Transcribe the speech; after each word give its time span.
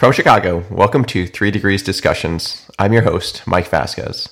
From 0.00 0.12
Chicago, 0.12 0.64
welcome 0.70 1.04
to 1.04 1.26
Three 1.26 1.50
Degrees 1.50 1.82
Discussions. 1.82 2.66
I'm 2.78 2.94
your 2.94 3.02
host, 3.02 3.46
Mike 3.46 3.68
Vasquez. 3.68 4.30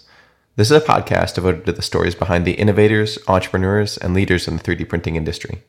This 0.57 0.71
is 0.71 0.77
a 0.79 0.81
podcast 0.81 1.35
devoted 1.35 1.67
to 1.67 1.73
the 1.73 1.83
stories 1.83 2.15
behind 2.15 2.47
the 2.47 2.53
innovators, 2.53 3.19
entrepreneurs, 3.29 3.99
and 3.99 4.15
leaders 4.15 4.49
in 4.49 4.57
the 4.57 4.63
3D 4.63 4.89
printing 4.89 5.17
industry. 5.17 5.65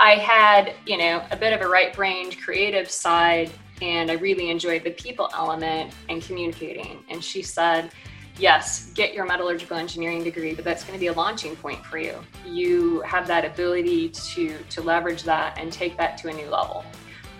I 0.00 0.14
had, 0.14 0.72
you 0.86 0.96
know, 0.96 1.22
a 1.30 1.36
bit 1.36 1.52
of 1.52 1.60
a 1.60 1.68
right 1.68 1.94
brained 1.94 2.40
creative 2.40 2.90
side, 2.90 3.50
and 3.82 4.10
I 4.10 4.14
really 4.14 4.48
enjoyed 4.48 4.84
the 4.84 4.92
people 4.92 5.28
element 5.34 5.92
and 6.08 6.22
communicating. 6.22 7.04
And 7.10 7.22
she 7.22 7.42
said, 7.42 7.90
yes, 8.38 8.90
get 8.94 9.14
your 9.14 9.26
metallurgical 9.26 9.76
engineering 9.76 10.22
degree, 10.22 10.54
but 10.54 10.64
that's 10.64 10.84
going 10.84 10.94
to 10.94 11.00
be 11.00 11.08
a 11.08 11.12
launching 11.12 11.56
point 11.56 11.84
for 11.84 11.98
you. 11.98 12.14
You 12.46 13.00
have 13.00 13.26
that 13.26 13.44
ability 13.44 14.10
to 14.10 14.56
to 14.70 14.82
leverage 14.82 15.22
that 15.24 15.58
and 15.58 15.72
take 15.72 15.96
that 15.96 16.16
to 16.18 16.28
a 16.28 16.32
new 16.32 16.48
level. 16.48 16.84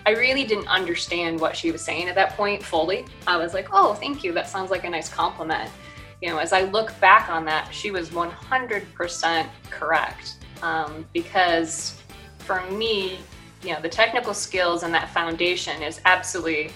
I 0.05 0.11
really 0.11 0.43
didn't 0.45 0.67
understand 0.67 1.39
what 1.39 1.55
she 1.55 1.71
was 1.71 1.81
saying 1.81 2.07
at 2.07 2.15
that 2.15 2.35
point 2.35 2.63
fully. 2.63 3.05
I 3.27 3.37
was 3.37 3.53
like, 3.53 3.69
"Oh, 3.71 3.93
thank 3.93 4.23
you. 4.23 4.31
That 4.33 4.47
sounds 4.47 4.71
like 4.71 4.83
a 4.83 4.89
nice 4.89 5.09
compliment." 5.09 5.69
You 6.21 6.29
know, 6.29 6.37
as 6.37 6.51
I 6.51 6.63
look 6.63 6.97
back 6.99 7.29
on 7.29 7.45
that, 7.45 7.73
she 7.73 7.91
was 7.91 8.09
100% 8.09 9.47
correct 9.69 10.35
um, 10.61 11.05
because 11.13 12.01
for 12.39 12.61
me, 12.71 13.19
you 13.63 13.73
know, 13.73 13.81
the 13.81 13.89
technical 13.89 14.33
skills 14.33 14.83
and 14.83 14.93
that 14.93 15.09
foundation 15.09 15.81
is 15.81 16.01
absolutely 16.05 16.71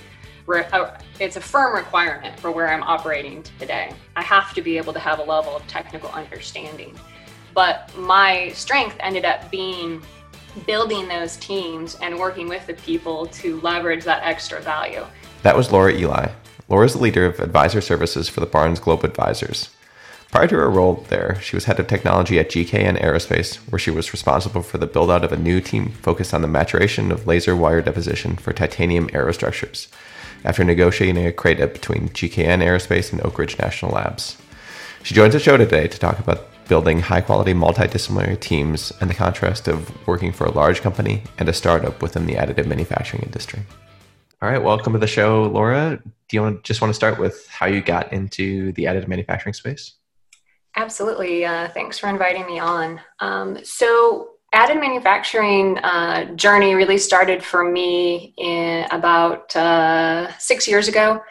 Uh, 0.48 0.98
it's 1.20 1.38
a 1.38 1.42
firm 1.42 1.76
requirement 1.76 2.38
for 2.40 2.52
where 2.52 2.70
I'm 2.70 2.84
operating 2.84 3.44
today. 3.60 3.94
I 4.16 4.24
have 4.24 4.54
to 4.56 4.62
be 4.62 4.78
able 4.78 4.94
to 4.94 5.00
have 5.00 5.20
a 5.20 5.24
level 5.24 5.56
of 5.56 5.66
technical 5.68 6.10
understanding. 6.10 6.98
But 7.54 7.96
my 7.98 8.50
strength 8.50 8.98
ended 9.00 9.26
up 9.26 9.50
being 9.52 10.02
building 10.68 11.08
those 11.08 11.38
teams 11.38 11.96
and 12.02 12.20
working 12.20 12.48
with 12.48 12.68
the 12.68 12.74
people 12.74 13.26
to 13.28 13.60
leverage 13.62 14.04
that 14.04 14.24
extra 14.24 14.62
value. 14.62 15.06
That 15.44 15.56
was 15.56 15.72
Laura 15.72 15.94
Ely. 15.94 16.32
Laura 16.70 16.86
is 16.86 16.94
the 16.94 17.00
leader 17.00 17.26
of 17.26 17.40
advisor 17.40 17.82
services 17.82 18.30
for 18.30 18.40
the 18.40 18.46
Barnes 18.46 18.80
Global 18.80 19.06
Advisors. 19.06 19.70
Prior 20.32 20.48
to 20.48 20.56
her 20.56 20.70
role 20.70 21.06
there, 21.10 21.40
she 21.42 21.56
was 21.56 21.66
head 21.66 21.80
of 21.80 21.88
technology 21.88 22.40
at 22.40 22.50
GKN 22.50 23.00
Aerospace, 23.02 23.58
where 23.72 23.80
she 23.80 23.92
was 23.92 24.14
responsible 24.14 24.64
for 24.64 24.80
the 24.80 24.88
build 24.88 25.12
out 25.12 25.24
of 25.24 25.32
a 25.32 25.38
new 25.38 25.62
team 25.62 25.90
focused 25.90 26.34
on 26.34 26.42
the 26.42 26.48
maturation 26.48 27.12
of 27.12 27.28
laser 27.28 27.56
wire 27.56 27.82
deposition 27.82 28.36
for 28.36 28.52
titanium 28.52 29.08
aerostructures 29.10 29.88
after 30.44 30.64
negotiating 30.64 31.26
a 31.26 31.32
CRADA 31.32 31.68
between 31.68 32.10
GKN 32.10 32.64
Aerospace 32.64 33.12
and 33.12 33.26
Oak 33.26 33.38
Ridge 33.38 33.58
National 33.60 33.92
Labs. 33.92 34.38
She 35.04 35.14
joins 35.14 35.34
the 35.34 35.40
show 35.40 35.58
today 35.58 35.88
to 35.88 36.00
talk 36.00 36.20
about 36.20 36.48
building 36.68 37.00
high 37.00 37.22
quality 37.22 37.54
multidisciplinary 37.54 38.40
teams 38.40 38.92
and 39.02 39.10
the 39.10 39.14
contrast 39.14 39.68
of 39.68 40.08
working 40.08 40.32
for 40.32 40.46
a 40.46 40.52
large 40.52 40.82
company 40.82 41.24
and 41.38 41.50
a 41.50 41.54
startup 41.54 42.02
within 42.02 42.26
the 42.26 42.36
additive 42.36 42.68
manufacturing 42.68 43.24
industry. 43.24 43.62
All 44.42 44.50
right, 44.50 44.62
welcome 44.62 44.94
to 44.94 45.00
the 45.00 45.08
show, 45.08 45.44
Laura. 45.44 46.02
Do 46.04 46.38
you 46.38 46.42
want 46.42 46.64
just 46.64 46.82
want 46.82 46.90
to 46.90 46.96
start 46.96 47.20
with 47.20 47.48
how 47.48 47.66
you 47.66 47.82
got 47.82 48.12
into 48.12 48.72
the 48.74 48.86
additive 48.86 49.08
manufacturing 49.08 49.54
space? 49.54 49.94
Absolutely. 50.76 51.46
Uh, 51.46 51.70
thanks 51.70 52.00
for 52.00 52.10
inviting 52.10 52.46
me 52.48 52.60
on. 52.60 53.00
Um, 53.20 53.64
so, 53.64 54.32
additive 54.54 54.80
manufacturing 54.80 55.78
uh, 55.80 56.26
journey 56.36 56.76
really 56.76 56.98
started 56.98 57.44
for 57.44 57.70
me 57.70 58.34
in 58.38 58.86
about 58.92 59.56
uh, 59.56 60.32
six 60.38 60.68
years 60.68 60.88
ago 60.88 61.22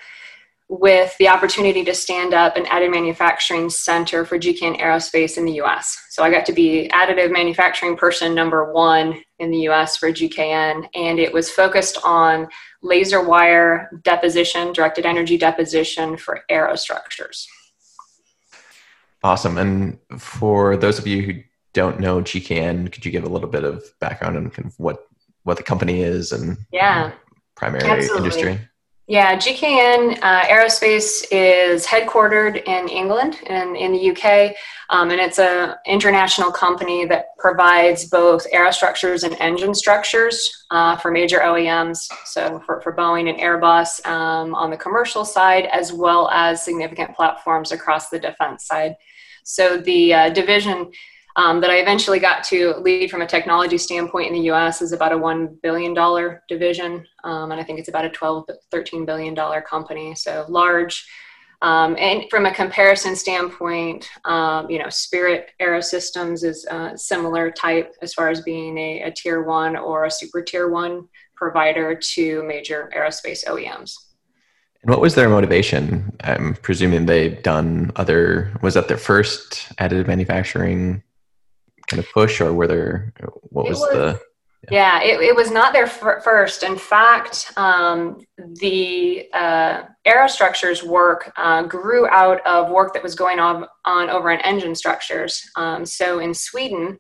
with 0.68 1.14
the 1.18 1.28
opportunity 1.28 1.84
to 1.84 1.94
stand 1.94 2.32
up 2.32 2.56
an 2.56 2.64
additive 2.64 2.90
manufacturing 2.90 3.68
center 3.68 4.24
for 4.24 4.38
GKN 4.38 4.80
Aerospace 4.80 5.36
in 5.36 5.44
the 5.44 5.60
US. 5.60 6.06
So 6.10 6.24
I 6.24 6.30
got 6.30 6.46
to 6.46 6.52
be 6.52 6.88
additive 6.92 7.30
manufacturing 7.30 7.96
person 7.96 8.34
number 8.34 8.72
one 8.72 9.22
in 9.38 9.50
the 9.50 9.68
US 9.68 9.98
for 9.98 10.10
GKN, 10.10 10.88
and 10.94 11.18
it 11.18 11.32
was 11.32 11.50
focused 11.50 11.98
on 12.04 12.48
laser 12.82 13.22
wire 13.22 13.90
deposition, 14.02 14.72
directed 14.72 15.04
energy 15.04 15.36
deposition 15.36 16.16
for 16.16 16.40
aerostructures. 16.50 17.46
Awesome. 19.22 19.58
And 19.58 19.98
for 20.18 20.76
those 20.76 20.98
of 20.98 21.06
you 21.06 21.22
who 21.22 21.42
don't 21.72 22.00
know 22.00 22.20
GKN, 22.20 22.92
could 22.92 23.04
you 23.04 23.12
give 23.12 23.24
a 23.24 23.28
little 23.28 23.48
bit 23.48 23.64
of 23.64 23.84
background 24.00 24.36
on 24.36 24.50
kind 24.50 24.66
of 24.66 24.78
what 24.78 25.06
what 25.44 25.56
the 25.56 25.62
company 25.62 26.02
is 26.02 26.32
and 26.32 26.56
yeah 26.72 27.12
primary 27.56 27.84
absolutely. 27.84 28.18
industry? 28.18 28.68
Yeah, 29.08 29.36
GKN 29.36 30.20
uh, 30.22 30.42
Aerospace 30.44 31.24
is 31.32 31.84
headquartered 31.84 32.64
in 32.66 32.88
England 32.88 33.40
and 33.48 33.76
in 33.76 33.92
the 33.92 34.10
UK, 34.10 34.54
um, 34.90 35.10
and 35.10 35.20
it's 35.20 35.40
an 35.40 35.74
international 35.86 36.52
company 36.52 37.04
that 37.06 37.36
provides 37.36 38.04
both 38.04 38.50
aerostructures 38.52 39.24
and 39.24 39.36
engine 39.40 39.74
structures 39.74 40.66
uh, 40.70 40.96
for 40.96 41.10
major 41.10 41.40
OEMs, 41.40 42.08
so 42.24 42.62
for, 42.64 42.80
for 42.80 42.94
Boeing 42.94 43.28
and 43.28 43.38
Airbus 43.40 44.06
um, 44.06 44.54
on 44.54 44.70
the 44.70 44.76
commercial 44.76 45.24
side, 45.24 45.66
as 45.66 45.92
well 45.92 46.30
as 46.30 46.64
significant 46.64 47.14
platforms 47.16 47.72
across 47.72 48.08
the 48.08 48.20
defense 48.20 48.66
side. 48.66 48.94
So 49.42 49.78
the 49.78 50.14
uh, 50.14 50.28
division 50.30 50.92
um, 51.36 51.60
that 51.60 51.70
I 51.70 51.76
eventually 51.76 52.18
got 52.18 52.44
to 52.44 52.74
lead 52.78 53.10
from 53.10 53.22
a 53.22 53.26
technology 53.26 53.78
standpoint 53.78 54.28
in 54.28 54.34
the 54.34 54.50
US 54.50 54.82
is 54.82 54.92
about 54.92 55.12
a 55.12 55.16
$1 55.16 55.60
billion 55.62 55.94
division. 56.48 57.06
Um, 57.24 57.52
and 57.52 57.60
I 57.60 57.64
think 57.64 57.78
it's 57.78 57.88
about 57.88 58.04
a 58.04 58.10
12, 58.10 58.48
$13 58.72 59.06
billion 59.06 59.34
company. 59.62 60.14
So 60.14 60.44
large. 60.48 61.06
Um, 61.62 61.96
and 61.96 62.24
from 62.28 62.44
a 62.44 62.52
comparison 62.52 63.14
standpoint, 63.14 64.08
um, 64.24 64.68
you 64.68 64.80
know, 64.80 64.88
Spirit 64.88 65.52
Aerosystems 65.60 66.42
is 66.42 66.66
a 66.66 66.98
similar 66.98 67.52
type 67.52 67.94
as 68.02 68.12
far 68.12 68.30
as 68.30 68.40
being 68.40 68.76
a, 68.76 69.02
a 69.02 69.12
tier 69.12 69.44
one 69.44 69.76
or 69.76 70.04
a 70.04 70.10
super 70.10 70.42
tier 70.42 70.68
one 70.68 71.08
provider 71.36 71.94
to 71.94 72.42
major 72.42 72.90
aerospace 72.96 73.44
OEMs. 73.44 73.94
And 74.82 74.90
what 74.90 75.00
was 75.00 75.14
their 75.14 75.28
motivation? 75.28 76.16
I'm 76.24 76.54
presuming 76.54 77.06
they've 77.06 77.40
done 77.40 77.92
other, 77.94 78.52
was 78.60 78.74
that 78.74 78.88
their 78.88 78.96
first 78.96 79.68
additive 79.78 80.08
manufacturing 80.08 81.04
kind 81.86 82.02
of 82.02 82.10
push 82.12 82.40
or 82.40 82.52
were 82.52 82.66
there, 82.66 83.12
what 83.42 83.68
was, 83.68 83.78
was 83.78 83.90
the? 83.90 84.20
Yeah, 84.70 85.02
yeah 85.02 85.14
it, 85.14 85.20
it, 85.20 85.36
was 85.36 85.50
not 85.50 85.72
their 85.72 85.86
f- 85.86 86.22
first. 86.22 86.62
In 86.62 86.76
fact, 86.76 87.52
um, 87.56 88.20
the 88.38 89.28
uh, 89.32 89.82
aerostructures 90.06 90.82
work 90.84 91.32
uh, 91.36 91.62
grew 91.62 92.06
out 92.08 92.44
of 92.46 92.70
work 92.70 92.94
that 92.94 93.02
was 93.02 93.14
going 93.14 93.38
on, 93.38 93.66
on 93.84 94.08
over 94.10 94.30
in 94.30 94.40
engine 94.40 94.74
structures. 94.74 95.42
Um, 95.56 95.84
so 95.84 96.20
in 96.20 96.32
Sweden, 96.32 96.98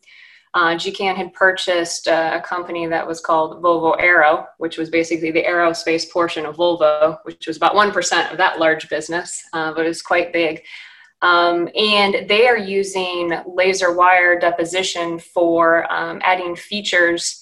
uh, 0.54 0.74
GKN 0.74 1.16
had 1.16 1.32
purchased 1.32 2.06
a 2.08 2.42
company 2.44 2.86
that 2.86 3.06
was 3.06 3.20
called 3.20 3.62
Volvo 3.62 3.96
Aero, 3.98 4.46
which 4.58 4.76
was 4.76 4.90
basically 4.90 5.30
the 5.30 5.44
aerospace 5.44 6.10
portion 6.10 6.44
of 6.44 6.56
Volvo, 6.56 7.18
which 7.22 7.46
was 7.46 7.56
about 7.56 7.74
1% 7.74 8.30
of 8.30 8.36
that 8.36 8.58
large 8.58 8.88
business, 8.90 9.42
uh, 9.54 9.72
but 9.72 9.86
it 9.86 9.88
was 9.88 10.02
quite 10.02 10.32
big. 10.32 10.62
Um, 11.22 11.68
and 11.76 12.28
they 12.28 12.46
are 12.46 12.58
using 12.58 13.32
laser 13.46 13.94
wire 13.94 14.38
deposition 14.38 15.18
for 15.18 15.90
um, 15.92 16.20
adding 16.22 16.56
features 16.56 17.40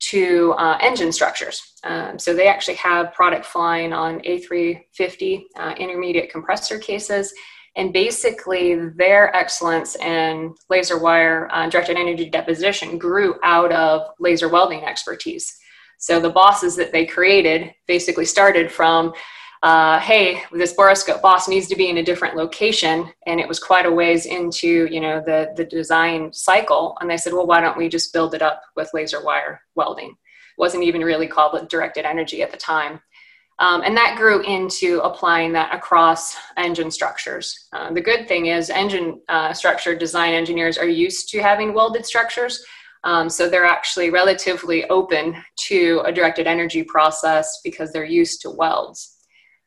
to 0.00 0.52
uh, 0.58 0.78
engine 0.80 1.12
structures. 1.12 1.74
Um, 1.84 2.18
so 2.18 2.34
they 2.34 2.48
actually 2.48 2.76
have 2.76 3.12
product 3.12 3.46
flying 3.46 3.92
on 3.92 4.20
A350 4.20 5.42
uh, 5.56 5.74
intermediate 5.78 6.30
compressor 6.30 6.78
cases 6.78 7.32
and 7.76 7.92
basically, 7.92 8.74
their 8.74 9.34
excellence 9.34 9.96
in 9.96 10.54
laser 10.68 10.98
wire 10.98 11.48
uh, 11.52 11.68
directed 11.68 11.96
energy 11.96 12.28
deposition 12.28 12.98
grew 12.98 13.36
out 13.44 13.70
of 13.72 14.08
laser 14.18 14.48
welding 14.48 14.84
expertise. 14.84 15.56
So 15.98 16.18
the 16.18 16.30
bosses 16.30 16.74
that 16.76 16.92
they 16.92 17.06
created 17.06 17.72
basically 17.86 18.24
started 18.24 18.72
from, 18.72 19.12
uh, 19.62 19.98
hey, 20.00 20.42
this 20.52 20.74
borescope 20.74 21.20
boss 21.20 21.46
needs 21.46 21.66
to 21.68 21.76
be 21.76 21.90
in 21.90 21.98
a 21.98 22.02
different 22.02 22.34
location, 22.34 23.12
and 23.26 23.38
it 23.38 23.46
was 23.46 23.58
quite 23.58 23.84
a 23.84 23.92
ways 23.92 24.24
into 24.24 24.86
you 24.90 25.00
know 25.00 25.20
the 25.20 25.52
the 25.56 25.64
design 25.64 26.32
cycle. 26.32 26.96
And 27.00 27.10
they 27.10 27.18
said, 27.18 27.34
well, 27.34 27.46
why 27.46 27.60
don't 27.60 27.76
we 27.76 27.88
just 27.88 28.12
build 28.12 28.34
it 28.34 28.42
up 28.42 28.62
with 28.74 28.90
laser 28.94 29.22
wire 29.22 29.60
welding? 29.74 30.10
It 30.10 30.58
wasn't 30.58 30.84
even 30.84 31.02
really 31.02 31.26
called 31.26 31.68
directed 31.68 32.06
energy 32.06 32.42
at 32.42 32.50
the 32.50 32.56
time. 32.56 33.00
Um, 33.58 33.82
and 33.82 33.94
that 33.98 34.16
grew 34.16 34.42
into 34.44 35.00
applying 35.00 35.52
that 35.52 35.74
across 35.74 36.34
engine 36.56 36.90
structures. 36.90 37.68
Uh, 37.74 37.92
the 37.92 38.00
good 38.00 38.26
thing 38.26 38.46
is, 38.46 38.70
engine 38.70 39.20
uh, 39.28 39.52
structure 39.52 39.94
design 39.94 40.32
engineers 40.32 40.78
are 40.78 40.88
used 40.88 41.28
to 41.30 41.42
having 41.42 41.74
welded 41.74 42.06
structures. 42.06 42.64
Um, 43.04 43.28
so 43.28 43.48
they're 43.50 43.66
actually 43.66 44.08
relatively 44.08 44.88
open 44.88 45.36
to 45.68 46.02
a 46.06 46.12
directed 46.12 46.46
energy 46.46 46.82
process 46.82 47.60
because 47.62 47.92
they're 47.92 48.04
used 48.04 48.40
to 48.42 48.50
welds. 48.50 49.19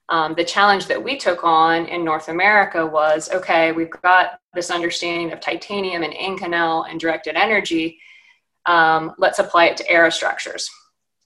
Um, 0.10 0.34
the 0.36 0.44
challenge 0.44 0.88
that 0.88 1.02
we 1.02 1.18
took 1.18 1.44
on 1.44 1.86
in 1.86 2.04
North 2.04 2.28
America 2.28 2.86
was 2.86 3.32
okay, 3.32 3.72
we've 3.72 3.90
got 3.90 4.40
this 4.54 4.70
understanding 4.70 5.32
of 5.32 5.40
titanium 5.40 6.04
and 6.04 6.14
Inconel 6.14 6.90
and 6.90 7.00
directed 7.00 7.36
energy. 7.36 8.00
Um, 8.66 9.14
let's 9.18 9.40
apply 9.40 9.66
it 9.66 9.78
to 9.78 9.86
aerostructures. 9.86 10.68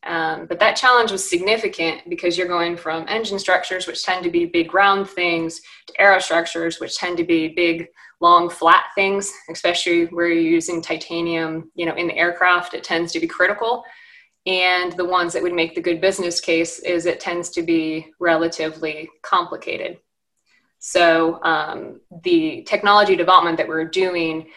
Um, 0.05 0.45
but 0.45 0.59
that 0.59 0.77
challenge 0.77 1.11
was 1.11 1.27
significant 1.27 2.09
because 2.09 2.37
you're 2.37 2.47
going 2.47 2.77
from 2.77 3.05
engine 3.09 3.39
structures, 3.39 3.87
which 3.87 4.03
tend 4.03 4.23
to 4.23 4.31
be 4.31 4.45
big 4.45 4.73
round 4.73 5.09
things, 5.09 5.59
to 5.87 5.93
aerostructures, 5.99 6.79
which 6.79 6.97
tend 6.97 7.17
to 7.17 7.25
be 7.25 7.49
big 7.49 7.87
long 8.21 8.49
flat 8.49 8.85
things, 8.95 9.31
especially 9.49 10.05
where 10.05 10.27
you're 10.27 10.41
using 10.41 10.81
titanium, 10.81 11.71
you 11.75 11.85
know, 11.85 11.95
in 11.95 12.07
the 12.07 12.15
aircraft, 12.15 12.73
it 12.73 12.83
tends 12.83 13.11
to 13.11 13.19
be 13.19 13.27
critical. 13.27 13.83
And 14.47 14.93
the 14.93 15.05
ones 15.05 15.33
that 15.33 15.43
would 15.43 15.53
make 15.53 15.75
the 15.75 15.81
good 15.81 15.99
business 15.99 16.39
case 16.39 16.79
is 16.79 17.05
it 17.05 17.19
tends 17.19 17.49
to 17.51 17.61
be 17.61 18.13
relatively 18.19 19.09
complicated. 19.21 19.99
So 20.79 21.43
um, 21.43 21.99
the 22.23 22.63
technology 22.63 23.17
development 23.17 23.57
that 23.57 23.67
we're 23.67 23.85
doing 23.85 24.47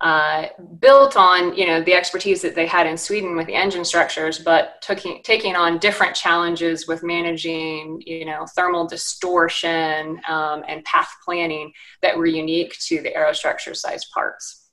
uh, 0.00 0.48
built 0.78 1.16
on 1.16 1.56
you 1.56 1.66
know 1.66 1.80
the 1.80 1.94
expertise 1.94 2.42
that 2.42 2.54
they 2.54 2.66
had 2.66 2.86
in 2.86 2.98
Sweden 2.98 3.34
with 3.34 3.46
the 3.46 3.54
engine 3.54 3.84
structures, 3.84 4.38
but 4.38 4.82
taking 4.82 5.22
taking 5.22 5.56
on 5.56 5.78
different 5.78 6.14
challenges 6.14 6.86
with 6.86 7.02
managing 7.02 8.02
you 8.04 8.26
know 8.26 8.44
thermal 8.54 8.86
distortion 8.86 10.20
um, 10.28 10.64
and 10.68 10.84
path 10.84 11.08
planning 11.24 11.72
that 12.02 12.16
were 12.16 12.26
unique 12.26 12.76
to 12.80 13.00
the 13.00 13.10
aerostructure 13.10 13.74
size 13.74 14.04
parts. 14.12 14.68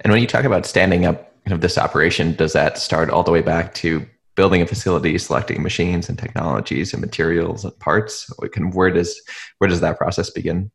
And 0.00 0.12
when 0.12 0.20
you 0.20 0.26
talk 0.26 0.44
about 0.44 0.66
standing 0.66 1.06
up 1.06 1.35
know, 1.50 1.58
this 1.58 1.78
operation, 1.78 2.34
does 2.34 2.52
that 2.52 2.78
start 2.78 3.10
all 3.10 3.22
the 3.22 3.30
way 3.30 3.42
back 3.42 3.74
to 3.74 4.06
building 4.34 4.62
a 4.62 4.66
facility, 4.66 5.16
selecting 5.18 5.62
machines 5.62 6.08
and 6.08 6.18
technologies 6.18 6.92
and 6.92 7.00
materials 7.00 7.64
and 7.64 7.78
parts? 7.78 8.30
can, 8.52 8.70
Where 8.70 8.90
does 8.90 9.20
where 9.58 9.68
does 9.68 9.80
that 9.80 9.98
process 9.98 10.30
begin? 10.30 10.70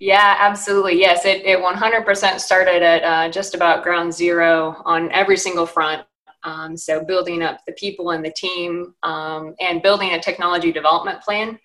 Yeah, 0.00 0.36
absolutely. 0.38 0.98
Yes, 0.98 1.24
it, 1.24 1.44
it 1.44 1.60
100% 1.60 2.40
started 2.40 2.82
at 2.82 3.04
uh, 3.04 3.30
just 3.30 3.54
about 3.54 3.84
ground 3.84 4.12
zero 4.12 4.82
on 4.84 5.10
every 5.12 5.36
single 5.36 5.66
front. 5.66 6.04
Um, 6.42 6.76
so, 6.76 7.02
building 7.02 7.42
up 7.42 7.60
the 7.66 7.72
people 7.72 8.10
and 8.10 8.24
the 8.24 8.32
team 8.32 8.94
um, 9.02 9.54
and 9.60 9.82
building 9.82 10.12
a 10.12 10.20
technology 10.20 10.72
development 10.72 11.22
plan. 11.22 11.58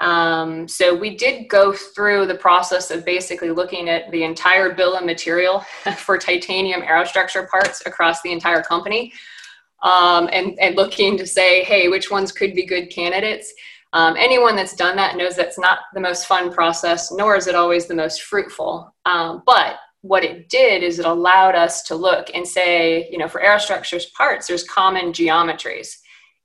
Um, 0.00 0.66
so, 0.66 0.94
we 0.94 1.16
did 1.16 1.48
go 1.48 1.72
through 1.72 2.26
the 2.26 2.34
process 2.34 2.90
of 2.90 3.04
basically 3.04 3.50
looking 3.50 3.88
at 3.88 4.10
the 4.10 4.24
entire 4.24 4.74
bill 4.74 4.96
of 4.96 5.04
material 5.04 5.60
for 5.96 6.18
titanium 6.18 6.82
aerostructure 6.82 7.48
parts 7.48 7.82
across 7.86 8.22
the 8.22 8.32
entire 8.32 8.62
company 8.62 9.12
um, 9.82 10.28
and, 10.32 10.58
and 10.58 10.76
looking 10.76 11.16
to 11.18 11.26
say, 11.26 11.64
hey, 11.64 11.88
which 11.88 12.10
ones 12.10 12.32
could 12.32 12.54
be 12.54 12.66
good 12.66 12.90
candidates. 12.90 13.52
Um, 13.92 14.14
anyone 14.16 14.54
that's 14.54 14.76
done 14.76 14.96
that 14.96 15.16
knows 15.16 15.34
that's 15.34 15.58
not 15.58 15.80
the 15.94 16.00
most 16.00 16.26
fun 16.26 16.52
process, 16.52 17.10
nor 17.10 17.36
is 17.36 17.46
it 17.46 17.54
always 17.54 17.86
the 17.86 17.94
most 17.94 18.22
fruitful. 18.22 18.94
Um, 19.04 19.42
but 19.46 19.76
what 20.02 20.24
it 20.24 20.48
did 20.48 20.82
is 20.82 20.98
it 20.98 21.06
allowed 21.06 21.54
us 21.54 21.82
to 21.84 21.94
look 21.94 22.30
and 22.32 22.46
say, 22.46 23.08
you 23.10 23.18
know, 23.18 23.28
for 23.28 23.40
aerostructures 23.40 24.12
parts, 24.12 24.46
there's 24.46 24.64
common 24.64 25.12
geometries. 25.12 25.96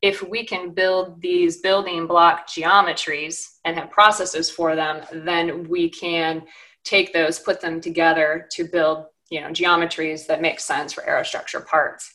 If 0.05 0.21
we 0.21 0.45
can 0.45 0.69
build 0.69 1.19
these 1.19 1.61
building 1.61 2.05
block 2.05 2.47
geometries 2.47 3.55
and 3.65 3.75
have 3.75 3.89
processes 3.89 4.51
for 4.51 4.75
them, 4.75 5.01
then 5.11 5.67
we 5.67 5.89
can 5.89 6.43
take 6.83 7.11
those, 7.11 7.39
put 7.39 7.59
them 7.59 7.81
together 7.81 8.47
to 8.51 8.65
build, 8.65 9.05
you 9.31 9.41
know, 9.41 9.47
geometries 9.47 10.27
that 10.27 10.43
make 10.43 10.59
sense 10.59 10.93
for 10.93 11.01
aerostructure 11.01 11.65
parts. 11.65 12.13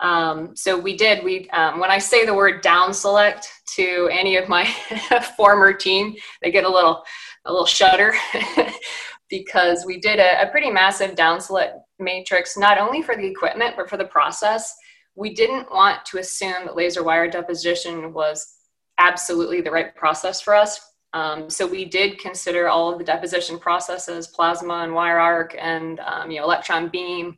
Um, 0.00 0.54
so 0.54 0.78
we 0.78 0.94
did. 0.94 1.24
We 1.24 1.48
um, 1.50 1.80
when 1.80 1.90
I 1.90 1.96
say 1.96 2.26
the 2.26 2.34
word 2.34 2.60
down 2.60 2.92
select 2.92 3.48
to 3.76 4.10
any 4.12 4.36
of 4.36 4.50
my 4.50 4.66
former 5.38 5.72
team, 5.72 6.14
they 6.42 6.50
get 6.50 6.64
a 6.64 6.68
little 6.68 7.02
a 7.46 7.50
little 7.50 7.64
shudder 7.64 8.12
because 9.30 9.86
we 9.86 9.98
did 10.00 10.18
a, 10.18 10.42
a 10.42 10.50
pretty 10.50 10.70
massive 10.70 11.14
down 11.14 11.40
select 11.40 11.78
matrix, 11.98 12.58
not 12.58 12.76
only 12.76 13.00
for 13.00 13.16
the 13.16 13.26
equipment 13.26 13.74
but 13.74 13.88
for 13.88 13.96
the 13.96 14.04
process. 14.04 14.74
We 15.14 15.34
didn't 15.34 15.70
want 15.70 16.04
to 16.06 16.18
assume 16.18 16.64
that 16.64 16.76
laser 16.76 17.02
wire 17.02 17.30
deposition 17.30 18.12
was 18.12 18.54
absolutely 18.98 19.60
the 19.60 19.70
right 19.70 19.94
process 19.94 20.40
for 20.40 20.54
us. 20.54 20.80
Um, 21.14 21.50
so 21.50 21.66
we 21.66 21.84
did 21.84 22.18
consider 22.18 22.68
all 22.68 22.90
of 22.90 22.98
the 22.98 23.04
deposition 23.04 23.58
processes, 23.58 24.26
plasma 24.26 24.74
and 24.76 24.94
wire 24.94 25.18
arc, 25.18 25.54
and 25.58 26.00
um, 26.00 26.30
you 26.30 26.38
know 26.38 26.44
electron 26.44 26.88
beam 26.88 27.36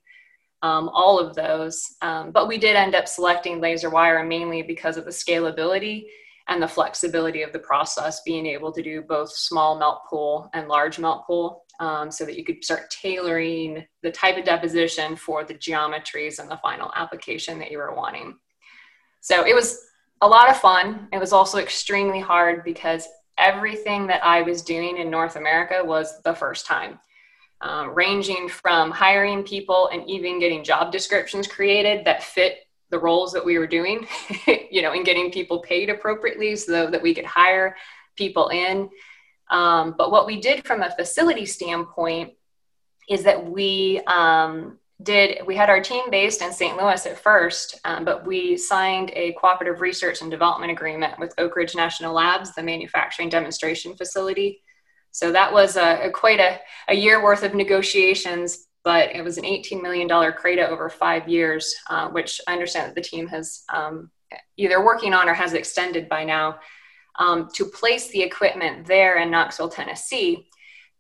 um, 0.63 0.89
all 0.91 1.19
of 1.19 1.35
those. 1.35 1.95
Um, 2.01 2.31
but 2.31 2.49
we 2.49 2.57
did 2.57 2.77
end 2.77 2.95
up 2.95 3.09
selecting 3.09 3.61
laser 3.61 3.91
wire 3.91 4.25
mainly 4.25 4.63
because 4.63 4.97
of 4.97 5.05
the 5.05 5.11
scalability 5.11 6.05
and 6.49 6.63
the 6.63 6.69
flexibility 6.69 7.43
of 7.43 7.53
the 7.53 7.59
process, 7.59 8.23
being 8.23 8.47
able 8.47 8.71
to 8.73 8.83
do 8.83 9.03
both 9.03 9.31
small 9.31 9.79
melt 9.79 10.03
pool 10.09 10.49
and 10.53 10.69
large 10.69 10.99
melt 10.99 11.27
pool 11.27 11.64
um, 11.81 12.11
so 12.11 12.25
that 12.25 12.37
you 12.37 12.45
could 12.45 12.65
start 12.65 12.91
tailoring 12.91 13.85
the 14.03 14.11
type 14.11 14.37
of 14.37 14.45
deposition 14.45 15.17
for 15.17 15.45
the 15.45 15.55
geometries 15.55 16.39
and 16.39 16.51
the 16.51 16.59
final 16.59 16.93
application 16.95 17.59
that 17.59 17.71
you 17.71 17.79
were 17.79 17.95
wanting. 17.95 18.37
So 19.21 19.47
it 19.47 19.55
was 19.55 19.81
a 20.21 20.29
lot 20.29 20.51
of 20.51 20.57
fun. 20.59 21.09
It 21.13 21.19
was 21.19 21.33
also 21.33 21.59
extremely 21.59 22.21
hard 22.21 22.65
because 22.65 23.09
everything 23.39 24.07
that 24.07 24.25
I 24.25 24.43
was 24.43 24.63
doing 24.63 24.99
in 24.99 25.11
North 25.11 25.37
America 25.37 25.83
was 25.85 26.23
the 26.23 26.35
first 26.35 26.67
time 26.67 27.01
um, 27.61 27.95
ranging 27.95 28.49
from 28.49 28.91
hiring 28.91 29.43
people 29.43 29.89
and 29.93 30.09
even 30.09 30.39
getting 30.39 30.63
job 30.63 30.93
descriptions 30.93 31.47
created 31.47 32.05
that 32.05 32.23
fit 32.23 32.59
the 32.91 32.99
roles 32.99 33.33
that 33.33 33.45
we 33.45 33.59
were 33.59 33.67
doing, 33.67 34.07
you 34.71 34.83
know, 34.83 34.93
and 34.93 35.05
getting 35.05 35.33
people 35.33 35.61
paid 35.61 35.89
appropriately 35.89 36.55
so 36.55 36.91
that 36.91 37.03
we 37.03 37.15
could 37.15 37.25
hire 37.25 37.75
people 38.17 38.49
in. 38.49 38.89
Um, 39.51 39.95
but 39.97 40.11
what 40.11 40.27
we 40.27 40.41
did 40.41 40.67
from 40.67 40.83
a 40.83 40.91
facility 40.91 41.47
standpoint 41.47 42.33
is 43.09 43.25
that 43.25 43.47
we 43.47 44.01
um, 44.07 44.79
did, 45.03 45.47
we 45.47 45.57
had 45.57 45.69
our 45.69 45.81
team 45.81 46.11
based 46.11 46.41
in 46.41 46.53
St. 46.53 46.77
Louis 46.77 47.07
at 47.07 47.19
first, 47.19 47.79
um, 47.85 48.05
but 48.05 48.27
we 48.27 48.57
signed 48.57 49.13
a 49.15 49.33
cooperative 49.33 49.81
research 49.81 50.23
and 50.23 50.31
development 50.31 50.73
agreement 50.73 51.19
with 51.19 51.35
Oak 51.39 51.57
Ridge 51.57 51.75
National 51.75 52.15
Labs, 52.15 52.55
the 52.55 52.63
manufacturing 52.63 53.29
demonstration 53.29 53.95
facility. 53.95 54.63
So 55.11 55.31
that 55.33 55.53
was 55.53 55.77
a, 55.77 56.07
a 56.07 56.11
quite 56.11 56.41
a, 56.41 56.59
a 56.89 56.95
year 56.95 57.23
worth 57.23 57.43
of 57.43 57.55
negotiations, 57.55 58.67
but 58.83 59.15
it 59.15 59.23
was 59.23 59.39
an 59.39 59.45
$18 59.45 59.83
million 59.83 60.09
CRADA 60.09 60.69
over 60.69 60.89
five 60.89 61.29
years, 61.29 61.75
uh, 61.89 62.09
which 62.09 62.41
I 62.49 62.53
understand 62.53 62.89
that 62.89 62.95
the 62.95 63.09
team 63.09 63.29
has 63.29 63.65
um, 63.73 64.11
either 64.57 64.85
working 64.85 65.15
on 65.15 65.29
or 65.29 65.35
has 65.35 65.53
extended 65.53 66.09
by 66.09 66.25
now 66.25 66.59
um, 67.17 67.49
to 67.55 67.65
place 67.65 68.09
the 68.09 68.23
equipment 68.23 68.87
there 68.87 69.19
in 69.19 69.31
Knoxville, 69.31 69.69
Tennessee, 69.69 70.49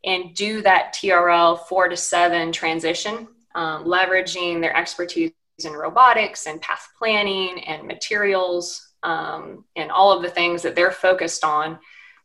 and 0.04 0.34
do 0.34 0.62
that 0.62 0.94
TRL 0.94 1.66
four 1.66 1.88
to 1.88 1.96
seven 1.96 2.52
transition, 2.52 3.28
um, 3.54 3.84
leveraging 3.84 4.60
their 4.60 4.76
expertise 4.76 5.32
in 5.64 5.72
robotics 5.72 6.46
and 6.46 6.60
path 6.60 6.88
planning 6.98 7.64
and 7.64 7.86
materials 7.86 8.88
um, 9.02 9.64
and 9.76 9.90
all 9.90 10.12
of 10.12 10.22
the 10.22 10.28
things 10.28 10.62
that 10.62 10.74
they're 10.74 10.90
focused 10.90 11.44
on 11.44 11.78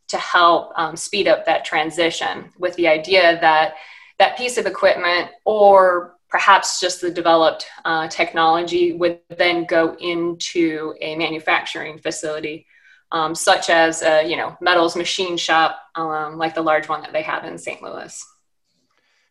to 0.08 0.16
help 0.18 0.72
um, 0.76 0.96
speed 0.96 1.28
up 1.28 1.46
that 1.46 1.64
transition 1.64 2.50
with 2.58 2.74
the 2.74 2.88
idea 2.88 3.38
that 3.40 3.74
that 4.18 4.36
piece 4.36 4.58
of 4.58 4.66
equipment 4.66 5.30
or 5.44 6.16
perhaps 6.28 6.80
just 6.80 7.00
the 7.00 7.10
developed 7.10 7.66
uh, 7.84 8.08
technology 8.08 8.92
would 8.92 9.20
then 9.36 9.64
go 9.64 9.96
into 10.00 10.94
a 11.00 11.16
manufacturing 11.16 11.98
facility 11.98 12.66
um, 13.12 13.34
such 13.34 13.70
as 13.70 14.02
a 14.02 14.28
you 14.28 14.36
know 14.36 14.56
metals 14.60 14.96
machine 14.96 15.36
shop 15.36 15.78
um, 15.94 16.38
like 16.38 16.54
the 16.54 16.62
large 16.62 16.88
one 16.88 17.02
that 17.02 17.12
they 17.12 17.22
have 17.22 17.44
in 17.44 17.58
st 17.58 17.82
louis 17.82 18.24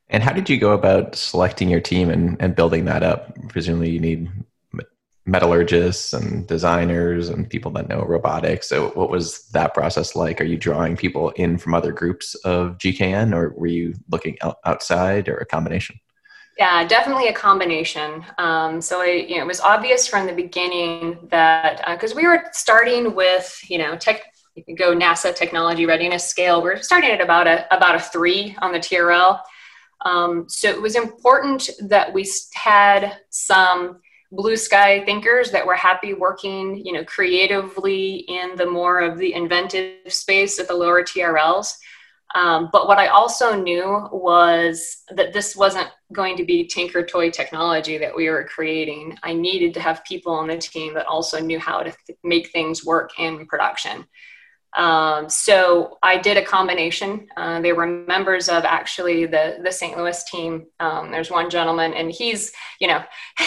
and 0.09 0.23
how 0.23 0.33
did 0.33 0.49
you 0.49 0.57
go 0.57 0.71
about 0.71 1.15
selecting 1.15 1.69
your 1.69 1.81
team 1.81 2.09
and, 2.09 2.35
and 2.41 2.55
building 2.55 2.85
that 2.85 3.03
up 3.03 3.33
presumably 3.49 3.89
you 3.89 3.99
need 3.99 4.29
metallurgists 5.29 6.13
and 6.13 6.47
designers 6.47 7.29
and 7.29 7.49
people 7.49 7.71
that 7.71 7.87
know 7.87 8.01
robotics. 8.01 8.67
So, 8.67 8.89
what 8.89 9.09
was 9.09 9.47
that 9.49 9.73
process 9.73 10.15
like? 10.15 10.41
Are 10.41 10.45
you 10.45 10.57
drawing 10.57 10.97
people 10.97 11.29
in 11.31 11.57
from 11.57 11.73
other 11.73 11.91
groups 11.91 12.35
of 12.35 12.77
GKN, 12.77 13.33
or 13.33 13.53
were 13.55 13.67
you 13.67 13.93
looking 14.11 14.37
outside, 14.65 15.29
or 15.29 15.37
a 15.37 15.45
combination? 15.45 15.99
Yeah, 16.59 16.85
definitely 16.85 17.29
a 17.29 17.33
combination. 17.33 18.25
Um, 18.37 18.81
so, 18.81 19.01
I, 19.01 19.25
you 19.29 19.37
know, 19.37 19.43
it 19.43 19.47
was 19.47 19.61
obvious 19.61 20.07
from 20.07 20.27
the 20.27 20.33
beginning 20.33 21.17
that 21.31 21.81
because 21.87 22.11
uh, 22.11 22.15
we 22.17 22.27
were 22.27 22.43
starting 22.51 23.15
with, 23.15 23.63
you 23.69 23.77
know, 23.77 23.95
tech. 23.95 24.23
You 24.55 24.65
can 24.65 24.75
go 24.75 24.93
NASA 24.93 25.33
technology 25.33 25.85
readiness 25.85 26.25
scale. 26.25 26.61
We're 26.61 26.81
starting 26.81 27.11
at 27.11 27.21
about 27.21 27.47
a 27.47 27.73
about 27.73 27.95
a 27.95 27.99
three 27.99 28.57
on 28.61 28.73
the 28.73 28.79
TRL. 28.79 29.39
Um, 30.05 30.49
so 30.49 30.69
it 30.69 30.81
was 30.81 30.97
important 30.97 31.69
that 31.79 32.13
we 32.13 32.29
had 32.53 33.19
some 33.29 34.01
blue 34.33 34.57
sky 34.57 35.05
thinkers 35.05 35.51
that 35.51 35.65
were 35.65 35.75
happy 35.75 36.13
working 36.13 36.85
you 36.85 36.93
know 36.93 37.03
creatively 37.05 38.17
in 38.27 38.55
the 38.57 38.65
more 38.65 38.99
of 38.99 39.17
the 39.17 39.33
inventive 39.33 39.95
space 40.13 40.59
at 40.59 40.67
the 40.67 40.73
lower 40.73 41.01
trls 41.01 41.73
um, 42.35 42.69
but 42.71 42.87
what 42.87 42.97
i 42.97 43.07
also 43.07 43.55
knew 43.55 44.07
was 44.11 45.03
that 45.09 45.33
this 45.33 45.55
wasn't 45.55 45.87
going 46.13 46.35
to 46.37 46.43
be 46.43 46.65
tinker 46.65 47.05
toy 47.05 47.29
technology 47.29 47.97
that 47.97 48.15
we 48.15 48.29
were 48.29 48.43
creating 48.45 49.17
i 49.23 49.33
needed 49.33 49.73
to 49.73 49.79
have 49.79 50.03
people 50.03 50.33
on 50.33 50.47
the 50.47 50.57
team 50.57 50.93
that 50.93 51.05
also 51.05 51.39
knew 51.39 51.59
how 51.59 51.83
to 51.83 51.93
th- 52.05 52.19
make 52.23 52.49
things 52.51 52.85
work 52.85 53.11
in 53.19 53.45
production 53.45 54.05
um, 54.77 55.29
so 55.29 55.97
I 56.03 56.17
did 56.17 56.37
a 56.37 56.45
combination. 56.45 57.27
Uh, 57.35 57.59
they 57.59 57.73
were 57.73 57.87
members 57.87 58.49
of 58.49 58.65
actually 58.65 59.25
the 59.25 59.57
the 59.63 59.71
St. 59.71 59.97
Louis 59.97 60.23
team. 60.25 60.67
Um, 60.79 61.11
there's 61.11 61.31
one 61.31 61.49
gentleman, 61.49 61.93
and 61.93 62.11
he's 62.11 62.51
you 62.79 62.87
know 62.87 63.03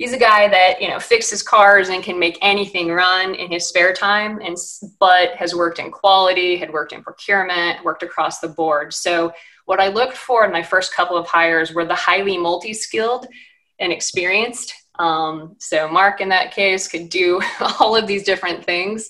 he's 0.00 0.12
a 0.12 0.18
guy 0.18 0.48
that 0.48 0.80
you 0.80 0.88
know 0.88 0.98
fixes 0.98 1.42
cars 1.42 1.90
and 1.90 2.02
can 2.02 2.18
make 2.18 2.38
anything 2.42 2.88
run 2.90 3.34
in 3.34 3.50
his 3.50 3.66
spare 3.66 3.92
time 3.92 4.40
and 4.40 4.56
but 4.98 5.30
has 5.36 5.54
worked 5.54 5.78
in 5.78 5.90
quality 5.90 6.56
had 6.56 6.72
worked 6.72 6.92
in 6.92 7.02
procurement 7.02 7.84
worked 7.84 8.02
across 8.02 8.40
the 8.40 8.48
board 8.48 8.92
so 8.92 9.32
what 9.70 9.78
I 9.78 9.86
looked 9.86 10.16
for 10.16 10.44
in 10.44 10.50
my 10.50 10.64
first 10.64 10.92
couple 10.92 11.16
of 11.16 11.28
hires 11.28 11.72
were 11.72 11.84
the 11.84 11.94
highly 11.94 12.36
multi 12.36 12.74
skilled 12.74 13.28
and 13.78 13.92
experienced. 13.92 14.74
Um, 14.98 15.54
so, 15.60 15.88
Mark, 15.88 16.20
in 16.20 16.28
that 16.30 16.50
case, 16.50 16.88
could 16.88 17.08
do 17.08 17.40
all 17.78 17.94
of 17.94 18.08
these 18.08 18.24
different 18.24 18.64
things. 18.64 19.08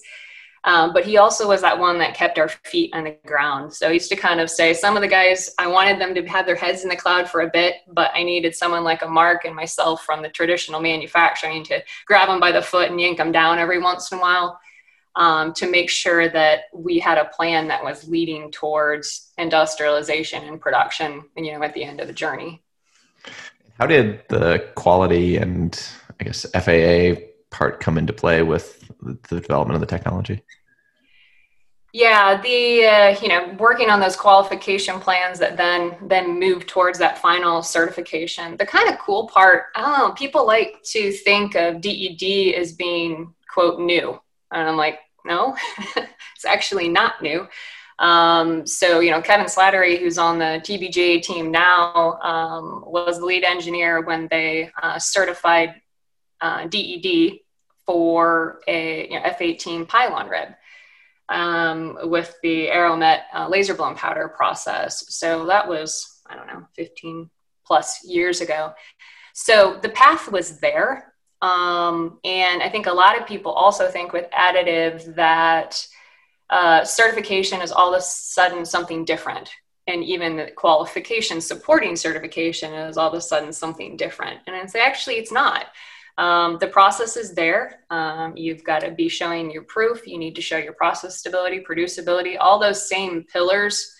Um, 0.64 0.92
but 0.92 1.06
he 1.06 1.16
also 1.16 1.48
was 1.48 1.62
that 1.62 1.78
one 1.78 1.98
that 1.98 2.14
kept 2.14 2.38
our 2.38 2.48
feet 2.48 2.92
on 2.94 3.04
the 3.04 3.16
ground. 3.24 3.72
So 3.72 3.88
he 3.88 3.94
used 3.94 4.10
to 4.10 4.16
kind 4.16 4.40
of 4.40 4.50
say, 4.50 4.74
some 4.74 4.94
of 4.94 5.00
the 5.00 5.08
guys, 5.08 5.54
I 5.58 5.66
wanted 5.66 5.98
them 5.98 6.14
to 6.14 6.26
have 6.26 6.44
their 6.44 6.54
heads 6.54 6.82
in 6.82 6.90
the 6.90 6.96
cloud 6.96 7.30
for 7.30 7.40
a 7.40 7.50
bit, 7.50 7.76
but 7.88 8.10
I 8.14 8.22
needed 8.22 8.54
someone 8.54 8.84
like 8.84 9.02
a 9.02 9.08
Mark 9.08 9.46
and 9.46 9.56
myself 9.56 10.04
from 10.04 10.22
the 10.22 10.28
traditional 10.28 10.80
manufacturing 10.80 11.64
to 11.64 11.82
grab 12.04 12.28
them 12.28 12.40
by 12.40 12.52
the 12.52 12.60
foot 12.60 12.90
and 12.90 13.00
yank 13.00 13.16
them 13.16 13.32
down 13.32 13.58
every 13.58 13.80
once 13.80 14.12
in 14.12 14.18
a 14.18 14.20
while 14.20 14.60
um, 15.16 15.54
to 15.54 15.68
make 15.68 15.88
sure 15.88 16.28
that 16.28 16.64
we 16.74 16.98
had 16.98 17.16
a 17.16 17.24
plan 17.24 17.68
that 17.68 17.82
was 17.82 18.06
leading 18.06 18.50
towards 18.50 19.32
industrialization 19.38 20.44
and 20.44 20.60
production, 20.60 21.24
and, 21.36 21.46
you 21.46 21.52
know, 21.52 21.62
at 21.62 21.72
the 21.72 21.84
end 21.84 22.00
of 22.00 22.06
the 22.06 22.12
journey. 22.12 22.62
How 23.78 23.86
did 23.86 24.22
the 24.28 24.68
quality 24.74 25.38
and 25.38 25.82
I 26.20 26.24
guess 26.24 26.44
FAA 26.52 27.29
part 27.50 27.80
come 27.80 27.98
into 27.98 28.12
play 28.12 28.42
with 28.42 28.90
the 29.00 29.40
development 29.40 29.74
of 29.74 29.80
the 29.80 29.86
technology? 29.86 30.42
Yeah, 31.92 32.40
the 32.40 32.86
uh, 32.86 33.20
you 33.20 33.28
know 33.28 33.56
working 33.58 33.90
on 33.90 33.98
those 33.98 34.14
qualification 34.14 35.00
plans 35.00 35.40
that 35.40 35.56
then 35.56 35.96
then 36.02 36.38
move 36.38 36.66
towards 36.66 37.00
that 37.00 37.18
final 37.18 37.62
certification. 37.62 38.56
The 38.56 38.66
kind 38.66 38.88
of 38.88 38.98
cool 39.00 39.26
part, 39.26 39.64
know, 39.76 40.12
people 40.12 40.46
like 40.46 40.76
to 40.92 41.10
think 41.10 41.56
of 41.56 41.80
DED 41.80 42.54
as 42.54 42.72
being 42.72 43.34
quote 43.52 43.80
new, 43.80 44.20
and 44.52 44.68
I'm 44.68 44.76
like, 44.76 45.00
no, 45.24 45.56
it's 45.96 46.44
actually 46.46 46.88
not 46.88 47.22
new. 47.22 47.48
Um, 47.98 48.66
so, 48.66 49.00
you 49.00 49.10
know, 49.10 49.20
Kevin 49.20 49.46
Slattery, 49.46 49.98
who's 49.98 50.16
on 50.16 50.38
the 50.38 50.62
TBGA 50.64 51.22
team 51.22 51.50
now, 51.50 52.18
um, 52.22 52.82
was 52.86 53.18
the 53.18 53.26
lead 53.26 53.44
engineer 53.44 54.00
when 54.02 54.26
they 54.30 54.70
uh, 54.82 54.98
certified 54.98 55.74
uh, 56.40 56.66
DED 56.66 57.40
for 57.86 58.60
a 58.68 59.08
you 59.08 59.18
know, 59.18 59.22
F-18 59.24 59.88
pylon 59.88 60.28
rib 60.28 60.50
um, 61.28 61.98
with 62.04 62.36
the 62.42 62.66
Aeromet 62.66 63.22
uh, 63.34 63.48
laser 63.48 63.74
blown 63.74 63.94
powder 63.94 64.28
process. 64.28 65.04
So 65.14 65.46
that 65.46 65.68
was, 65.68 66.20
I 66.26 66.36
don't 66.36 66.48
know, 66.48 66.66
15 66.76 67.30
plus 67.64 68.04
years 68.04 68.40
ago. 68.40 68.74
So 69.32 69.78
the 69.80 69.88
path 69.90 70.30
was 70.30 70.58
there. 70.58 71.14
Um, 71.40 72.18
and 72.24 72.62
I 72.62 72.68
think 72.68 72.86
a 72.86 72.92
lot 72.92 73.18
of 73.18 73.26
people 73.26 73.52
also 73.52 73.88
think 73.88 74.12
with 74.12 74.26
additive 74.30 75.14
that 75.14 75.86
uh, 76.50 76.84
certification 76.84 77.62
is 77.62 77.72
all 77.72 77.94
of 77.94 77.98
a 77.98 78.02
sudden 78.02 78.64
something 78.64 79.04
different. 79.04 79.50
And 79.86 80.04
even 80.04 80.36
the 80.36 80.50
qualification 80.50 81.40
supporting 81.40 81.96
certification 81.96 82.74
is 82.74 82.96
all 82.96 83.08
of 83.08 83.14
a 83.14 83.20
sudden 83.20 83.52
something 83.52 83.96
different. 83.96 84.40
And 84.46 84.54
I 84.54 84.66
say 84.66 84.80
actually, 84.80 85.14
it's 85.14 85.32
not. 85.32 85.66
Um, 86.20 86.58
the 86.60 86.66
process 86.66 87.16
is 87.16 87.32
there. 87.32 87.80
Um, 87.88 88.36
you've 88.36 88.62
got 88.62 88.80
to 88.80 88.90
be 88.90 89.08
showing 89.08 89.50
your 89.50 89.62
proof. 89.62 90.06
You 90.06 90.18
need 90.18 90.34
to 90.34 90.42
show 90.42 90.58
your 90.58 90.74
process 90.74 91.16
stability, 91.16 91.64
producibility, 91.66 92.36
all 92.38 92.58
those 92.58 92.86
same 92.86 93.24
pillars 93.24 93.90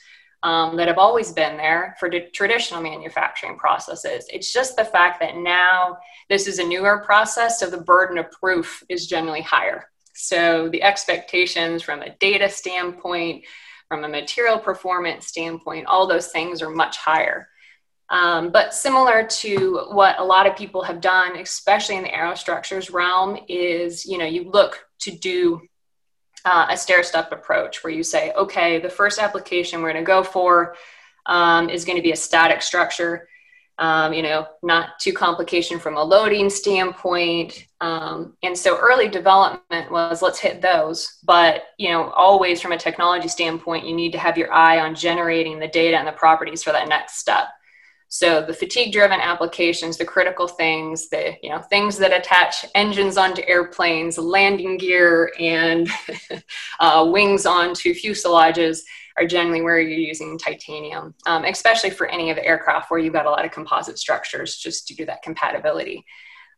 um, 0.43 0.77
that 0.77 0.87
have 0.87 0.99
always 0.99 1.33
been 1.33 1.57
there 1.57 1.97
for 1.99 2.11
the 2.11 2.29
traditional 2.35 2.83
manufacturing 2.83 3.57
processes. 3.57 4.27
It's 4.31 4.53
just 4.53 4.77
the 4.77 4.85
fact 4.85 5.19
that 5.21 5.39
now 5.39 5.97
this 6.29 6.47
is 6.47 6.59
a 6.59 6.65
newer 6.65 6.99
process, 6.99 7.59
so 7.59 7.71
the 7.71 7.81
burden 7.81 8.19
of 8.19 8.31
proof 8.31 8.85
is 8.91 9.07
generally 9.07 9.43
higher. 9.43 9.89
So 10.13 10.69
the 10.69 10.83
expectations 10.83 11.83
from 11.83 12.03
a 12.03 12.15
data 12.17 12.51
standpoint, 12.51 13.47
from 13.89 14.05
a 14.05 14.09
material 14.09 14.59
performance 14.59 15.27
standpoint, 15.27 15.87
all 15.87 16.07
those 16.07 16.29
things 16.29 16.61
are 16.61 16.71
much 16.71 16.99
higher. 16.99 17.49
Um, 18.11 18.51
but 18.51 18.75
similar 18.75 19.25
to 19.25 19.87
what 19.93 20.19
a 20.19 20.25
lot 20.25 20.47
of 20.47 20.57
people 20.57 20.83
have 20.83 21.01
done, 21.01 21.37
especially 21.37 21.97
in 21.97 22.03
the 22.03 22.09
aerostructures 22.09 22.93
realm, 22.93 23.39
is 23.49 24.05
you 24.05 24.19
know 24.19 24.25
you 24.25 24.51
look 24.51 24.85
to 25.01 25.13
do 25.13 25.63
uh, 26.45 26.67
a 26.71 26.77
stair 26.77 27.03
step 27.03 27.33
approach 27.33 27.85
where 27.85 27.93
you 27.93 28.03
say, 28.03 28.33
okay, 28.33 28.79
the 28.79 28.89
first 28.89 29.19
application 29.19 29.83
we're 29.83 29.93
going 29.93 30.05
to 30.05 30.07
go 30.07 30.23
for 30.23 30.75
um, 31.27 31.69
is 31.69 31.85
going 31.85 31.97
to 31.97 32.03
be 32.03 32.13
a 32.13 32.17
static 32.17 32.63
structure. 32.63 33.29
Um, 33.79 34.13
you 34.13 34.23
know, 34.23 34.47
not 34.63 34.99
too 34.99 35.15
complication 35.15 35.79
from 35.79 35.97
a 35.97 36.05
loading 36.05 36.51
standpoint. 36.51 37.67
Um, 37.81 38.37
and 38.43 38.57
so 38.57 38.77
early 38.77 39.09
development 39.09 39.91
was 39.91 40.21
let's 40.21 40.39
hit 40.39 40.61
those. 40.61 41.19
But, 41.25 41.63
you 41.79 41.89
know, 41.89 42.11
always 42.11 42.61
from 42.61 42.73
a 42.73 42.79
technology 42.79 43.29
standpoint, 43.29 43.87
you 43.87 43.95
need 43.95 44.13
to 44.13 44.19
have 44.19 44.37
your 44.37 44.53
eye 44.53 44.81
on 44.81 44.95
generating 44.95 45.59
the 45.59 45.69
data 45.69 45.97
and 45.97 46.07
the 46.07 46.13
properties 46.13 46.63
for 46.63 46.73
that 46.73 46.89
next 46.89 47.21
step. 47.21 47.49
So 48.13 48.43
the 48.43 48.53
fatigue 48.53 48.93
driven 48.93 49.21
applications, 49.21 49.97
the 49.97 50.05
critical 50.05 50.49
things, 50.49 51.09
the 51.09 51.37
you 51.45 51.49
know 51.49 51.61
things 51.61 51.97
that 51.99 52.13
attach 52.13 52.67
engines 52.75 53.17
onto 53.17 53.43
airplanes, 53.47 54.19
landing 54.19 54.79
gear, 54.79 55.33
and 55.39 55.89
uh, 56.81 57.09
wings 57.09 57.47
onto 57.47 57.95
fuselages 57.95 58.81
are 59.17 59.27
generally 59.27 59.63
where 59.63 59.79
you're 59.79 59.97
using 59.97 60.37
titanium, 60.37 61.15
um, 61.27 61.45
especially 61.45 61.91
for 61.91 62.09
any 62.09 62.31
of 62.31 62.37
the 62.37 62.45
aircraft 62.45 62.91
where 62.91 62.99
you've 62.99 63.13
got 63.13 63.27
a 63.27 63.31
lot 63.31 63.45
of 63.45 63.53
composite 63.53 63.97
structures, 63.97 64.57
just 64.57 64.89
to 64.89 64.95
do 64.97 65.07
that 65.07 65.23
compatibility. 65.23 66.05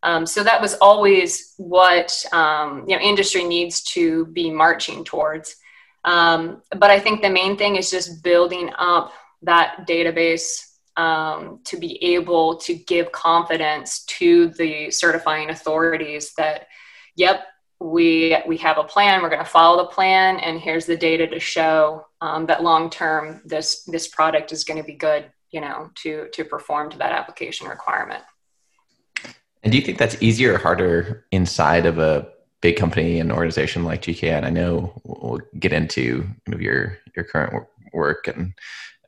Um, 0.03 0.25
so 0.25 0.43
that 0.43 0.61
was 0.61 0.75
always 0.81 1.53
what 1.59 2.25
um, 2.33 2.87
you 2.89 2.97
know 2.97 3.03
industry 3.03 3.45
needs 3.45 3.83
to 3.93 4.25
be 4.27 4.51
marching 4.51 5.05
towards. 5.05 5.57
Um, 6.05 6.63
but 6.71 6.91
I 6.91 6.99
think 6.99 7.21
the 7.21 7.29
main 7.29 7.59
thing 7.59 7.77
is 7.77 7.91
just 7.91 8.25
building 8.25 8.71
up 8.79 9.13
that 9.43 9.87
database 9.87 10.72
um, 10.97 11.61
to 11.65 11.77
be 11.79 12.03
able 12.03 12.57
to 12.59 12.75
give 12.75 13.13
confidence 13.13 14.05
to 14.05 14.49
the 14.49 14.91
certifying 14.91 15.51
authorities 15.51 16.33
that, 16.37 16.67
yep, 17.17 17.45
we 17.81 18.37
we 18.47 18.57
have 18.59 18.79
a 18.79 18.85
plan. 18.85 19.23
We're 19.23 19.29
going 19.29 19.45
to 19.45 19.51
follow 19.51 19.83
the 19.83 19.89
plan, 19.89 20.39
and 20.39 20.61
here's 20.61 20.87
the 20.87 20.97
data 20.97 21.27
to 21.27 21.41
show 21.41 22.07
um, 22.21 22.47
that 22.47 22.63
long 22.63 22.91
term 22.91 23.43
this 23.45 23.83
this 23.85 24.09
product 24.09 24.53
is 24.53 24.65
going 24.65 24.79
to 24.79 24.87
be 24.87 24.95
good. 24.95 25.31
You 25.51 25.61
know, 25.61 25.91
to 26.03 26.29
to 26.33 26.45
perform 26.45 26.91
to 26.91 26.99
that 26.99 27.13
application 27.13 27.67
requirement. 27.67 28.23
And 29.63 29.71
do 29.71 29.79
you 29.79 29.85
think 29.85 29.99
that's 29.99 30.21
easier 30.23 30.55
or 30.55 30.59
harder 30.59 31.27
inside 31.31 31.87
of 31.87 31.99
a 31.99 32.29
big 32.61 32.77
company 32.77 33.21
and 33.21 33.31
organization 33.31 33.85
like 33.85 34.03
GKN? 34.03 34.45
I 34.45 34.51
know 34.51 35.01
we'll 35.05 35.41
get 35.59 35.73
into 35.73 36.23
kind 36.47 36.55
of 36.55 36.63
your 36.63 36.99
your 37.15 37.25
current 37.25 37.67
work 37.93 38.29
and 38.29 38.55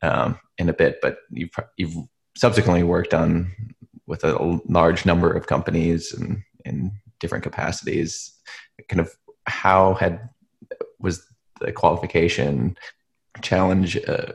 um, 0.04 0.38
in 0.58 0.68
a 0.68 0.74
bit, 0.74 1.00
but 1.00 1.18
you've 1.30 1.50
you've 1.76 1.96
subsequently 2.36 2.82
worked 2.82 3.14
on 3.14 3.50
with 4.06 4.24
a 4.24 4.60
large 4.68 5.06
number 5.06 5.32
of 5.32 5.46
companies 5.46 6.12
and 6.12 6.42
in 6.64 6.92
different 7.20 7.44
capacities. 7.44 8.32
Kind 8.88 9.00
of 9.00 9.14
how 9.46 9.94
had 9.94 10.28
was 10.98 11.26
the 11.60 11.72
qualification 11.72 12.76
challenge 13.42 13.96
uh, 14.08 14.32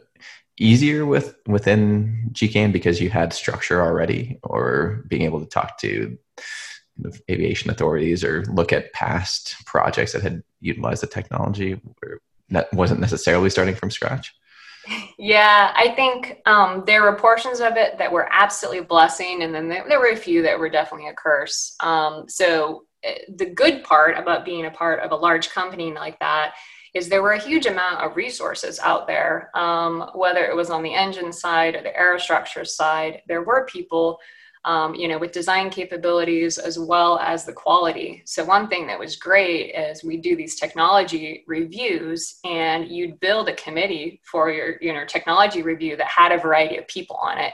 easier 0.58 1.06
with 1.06 1.36
within 1.48 2.30
GKN 2.34 2.72
because 2.72 3.00
you 3.00 3.10
had 3.10 3.34
structure 3.34 3.82
already, 3.82 4.40
or 4.44 5.04
being 5.08 5.24
able 5.24 5.40
to 5.40 5.46
talk 5.46 5.78
to 5.80 6.18
aviation 7.30 7.70
authorities 7.70 8.24
or 8.26 8.44
look 8.46 8.74
at 8.74 8.92
past 8.92 9.56
projects 9.66 10.12
that 10.12 10.22
had 10.22 10.44
utilized 10.60 11.02
the 11.02 11.08
technology, 11.08 11.80
that 12.50 12.74
wasn't 12.74 13.00
necessarily 13.00 13.50
starting 13.50 13.76
from 13.76 13.92
scratch. 13.92 14.34
Yeah, 15.18 15.74
I 15.76 15.90
think 15.90 16.40
um, 16.46 16.84
there 16.86 17.04
were 17.04 17.16
portions 17.16 17.60
of 17.60 17.76
it 17.76 17.98
that 17.98 18.12
were 18.12 18.30
absolutely 18.32 18.82
blessing, 18.82 19.44
and 19.44 19.54
then 19.54 19.68
there, 19.68 20.00
were 20.00 20.12
a 20.12 20.16
few 20.16 20.42
that 20.44 20.58
were 20.58 20.70
definitely 20.70 21.10
a 21.10 21.14
curse. 21.14 21.76
Um, 21.82 22.26
so 22.28 22.86
eh, 23.04 23.20
the 23.36 23.46
good 23.46 23.84
part 23.84 24.18
about 24.18 24.46
being 24.46 24.66
a 24.66 24.72
part 24.72 25.02
of 25.02 25.12
a 25.12 25.16
large 25.16 25.50
company 25.50 25.94
like 25.94 26.18
that 26.20 26.54
is 26.94 27.08
there 27.08 27.22
were 27.22 27.34
a 27.34 27.40
huge 27.40 27.66
amount 27.66 28.02
of 28.02 28.16
resources 28.16 28.80
out 28.80 29.08
there, 29.08 29.52
um, 29.56 30.10
whether 30.16 30.46
it 30.46 30.56
was 30.56 30.70
on 30.70 30.82
the 30.82 30.94
engine 30.94 31.32
side 31.32 31.76
or 31.76 31.84
the 31.84 31.90
aerostructure 31.90 32.66
side. 32.66 33.22
There 33.28 33.44
were 33.44 33.66
people 33.66 34.20
um, 34.66 34.94
you 34.94 35.08
know, 35.08 35.18
with 35.18 35.32
design 35.32 35.70
capabilities 35.70 36.58
as 36.58 36.78
well 36.78 37.18
as 37.20 37.46
the 37.46 37.54
quality. 37.54 38.22
So 38.26 38.44
one 38.44 38.68
thing 38.68 38.88
that 38.88 39.00
was 39.00 39.16
great 39.16 39.74
is 39.74 40.04
we 40.04 40.18
do 40.18 40.36
these 40.36 40.60
technology 40.60 41.44
reviews, 41.48 42.40
and 42.44 42.88
you'd 42.88 43.20
build 43.20 43.48
a 43.48 43.56
committee 43.56 44.22
for 44.30 44.52
your 44.52 44.76
you 44.82 44.94
know 44.94 45.06
technology 45.06 45.62
review 45.62 45.96
that 45.98 46.08
had 46.08 46.32
a 46.32 46.38
variety 46.38 46.78
of 46.78 46.88
people 46.88 47.16
on 47.18 47.38
it. 47.38 47.54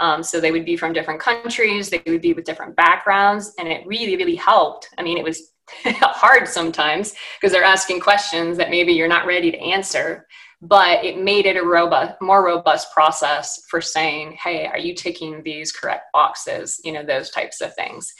Um, 0.00 0.22
so 0.22 0.40
they 0.40 0.50
would 0.50 0.64
be 0.64 0.78
from 0.78 0.94
different 0.94 1.20
countries, 1.20 1.90
they 1.90 2.02
would 2.06 2.22
be 2.22 2.32
with 2.32 2.46
different 2.46 2.74
backgrounds, 2.74 3.52
and 3.58 3.68
it 3.68 3.86
really, 3.86 4.16
really 4.16 4.34
helped. 4.34 4.88
I 4.98 5.02
mean, 5.02 5.18
it 5.18 5.24
was 5.24 5.52
hard 5.84 6.48
sometimes 6.48 7.14
because 7.38 7.52
they're 7.52 7.62
asking 7.62 8.00
questions 8.00 8.56
that 8.56 8.70
maybe 8.70 8.92
you're 8.92 9.08
not 9.08 9.26
ready 9.26 9.50
to 9.50 9.58
answer 9.58 10.26
but 10.62 11.04
it 11.04 11.18
made 11.18 11.46
it 11.46 11.56
a 11.56 11.62
robust 11.62 12.20
more 12.20 12.44
robust 12.44 12.92
process 12.92 13.62
for 13.68 13.80
saying 13.80 14.36
hey 14.42 14.66
are 14.66 14.78
you 14.78 14.94
ticking 14.94 15.42
these 15.42 15.72
correct 15.72 16.12
boxes? 16.12 16.80
You 16.84 16.92
know 16.92 17.04
those 17.04 17.30
types 17.30 17.60
of 17.60 17.74
things. 17.74 18.12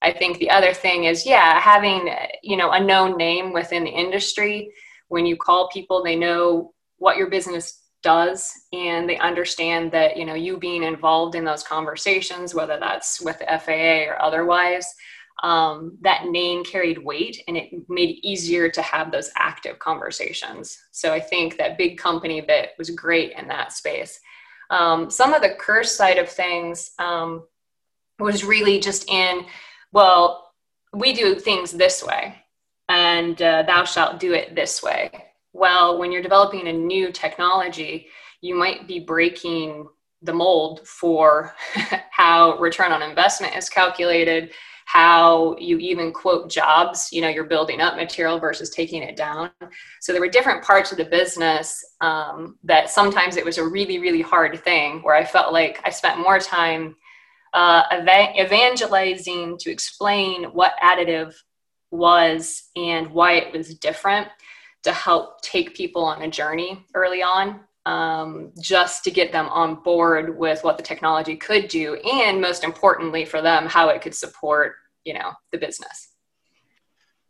I 0.00 0.12
think 0.12 0.38
the 0.38 0.50
other 0.50 0.72
thing 0.72 1.04
is 1.04 1.26
yeah 1.26 1.60
having 1.60 2.14
you 2.42 2.56
know 2.56 2.70
a 2.70 2.80
known 2.80 3.16
name 3.16 3.52
within 3.52 3.84
the 3.84 3.90
industry 3.90 4.70
when 5.08 5.26
you 5.26 5.36
call 5.36 5.68
people 5.70 6.02
they 6.02 6.16
know 6.16 6.72
what 6.98 7.16
your 7.16 7.30
business 7.30 7.82
does 8.02 8.52
and 8.72 9.08
they 9.08 9.18
understand 9.18 9.90
that 9.90 10.16
you 10.16 10.24
know 10.24 10.34
you 10.34 10.56
being 10.56 10.84
involved 10.84 11.34
in 11.34 11.44
those 11.44 11.64
conversations 11.64 12.54
whether 12.54 12.78
that's 12.78 13.20
with 13.20 13.42
faa 13.64 14.04
or 14.08 14.22
otherwise 14.22 14.94
um, 15.42 15.96
that 16.00 16.26
name 16.26 16.64
carried 16.64 16.98
weight 16.98 17.42
and 17.46 17.56
it 17.56 17.70
made 17.88 18.10
it 18.10 18.26
easier 18.26 18.68
to 18.68 18.82
have 18.82 19.12
those 19.12 19.30
active 19.36 19.78
conversations. 19.78 20.78
So 20.90 21.12
i 21.12 21.20
think 21.20 21.56
that 21.56 21.78
big 21.78 21.98
company 21.98 22.40
bit 22.40 22.70
was 22.78 22.90
great 22.90 23.32
in 23.32 23.48
that 23.48 23.72
space. 23.72 24.20
Um, 24.70 25.10
some 25.10 25.32
of 25.32 25.42
the 25.42 25.56
curse 25.58 25.96
side 25.96 26.18
of 26.18 26.28
things 26.28 26.90
um, 26.98 27.44
was 28.18 28.44
really 28.44 28.80
just 28.80 29.08
in 29.08 29.46
well 29.92 30.52
we 30.92 31.12
do 31.12 31.34
things 31.34 31.72
this 31.72 32.02
way 32.02 32.34
and 32.88 33.40
uh, 33.42 33.62
thou 33.62 33.84
shalt 33.84 34.18
do 34.18 34.32
it 34.32 34.54
this 34.54 34.82
way. 34.82 35.10
Well, 35.52 35.98
when 35.98 36.12
you're 36.12 36.22
developing 36.22 36.68
a 36.68 36.72
new 36.72 37.12
technology, 37.12 38.08
you 38.40 38.54
might 38.54 38.86
be 38.86 39.00
breaking 39.00 39.88
the 40.22 40.32
mold 40.32 40.86
for 40.86 41.54
how 42.10 42.58
return 42.58 42.92
on 42.92 43.02
investment 43.02 43.56
is 43.56 43.68
calculated, 43.68 44.52
how 44.88 45.54
you 45.58 45.76
even 45.76 46.10
quote 46.10 46.48
jobs, 46.48 47.12
you 47.12 47.20
know, 47.20 47.28
you're 47.28 47.44
building 47.44 47.78
up 47.78 47.94
material 47.94 48.38
versus 48.38 48.70
taking 48.70 49.02
it 49.02 49.16
down. 49.16 49.50
So 50.00 50.12
there 50.12 50.20
were 50.22 50.30
different 50.30 50.64
parts 50.64 50.90
of 50.90 50.96
the 50.96 51.04
business 51.04 51.84
um, 52.00 52.56
that 52.64 52.88
sometimes 52.88 53.36
it 53.36 53.44
was 53.44 53.58
a 53.58 53.68
really, 53.68 53.98
really 53.98 54.22
hard 54.22 54.58
thing 54.64 55.02
where 55.02 55.14
I 55.14 55.26
felt 55.26 55.52
like 55.52 55.78
I 55.84 55.90
spent 55.90 56.18
more 56.18 56.38
time 56.38 56.96
uh, 57.52 57.82
evangelizing 58.40 59.58
to 59.58 59.70
explain 59.70 60.44
what 60.44 60.72
additive 60.82 61.34
was 61.90 62.70
and 62.74 63.10
why 63.10 63.34
it 63.34 63.52
was 63.52 63.74
different 63.74 64.28
to 64.84 64.92
help 64.92 65.42
take 65.42 65.76
people 65.76 66.02
on 66.02 66.22
a 66.22 66.30
journey 66.30 66.86
early 66.94 67.22
on 67.22 67.60
um, 67.88 68.52
just 68.60 69.02
to 69.04 69.10
get 69.10 69.32
them 69.32 69.48
on 69.48 69.76
board 69.76 70.38
with 70.38 70.62
what 70.62 70.76
the 70.76 70.82
technology 70.82 71.36
could 71.36 71.68
do 71.68 71.94
and 71.94 72.38
most 72.38 72.62
importantly 72.62 73.24
for 73.24 73.40
them 73.40 73.64
how 73.64 73.88
it 73.88 74.02
could 74.02 74.14
support 74.14 74.74
you 75.04 75.14
know 75.14 75.32
the 75.52 75.58
business. 75.58 76.10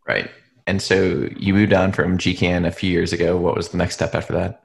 Right. 0.06 0.30
And 0.66 0.82
so 0.82 1.28
you 1.36 1.54
moved 1.54 1.72
on 1.72 1.92
from 1.92 2.18
gkn 2.18 2.66
a 2.66 2.72
few 2.72 2.90
years 2.90 3.12
ago. 3.12 3.36
What 3.36 3.56
was 3.56 3.68
the 3.68 3.78
next 3.78 3.94
step 3.94 4.14
after 4.14 4.32
that 4.34 4.62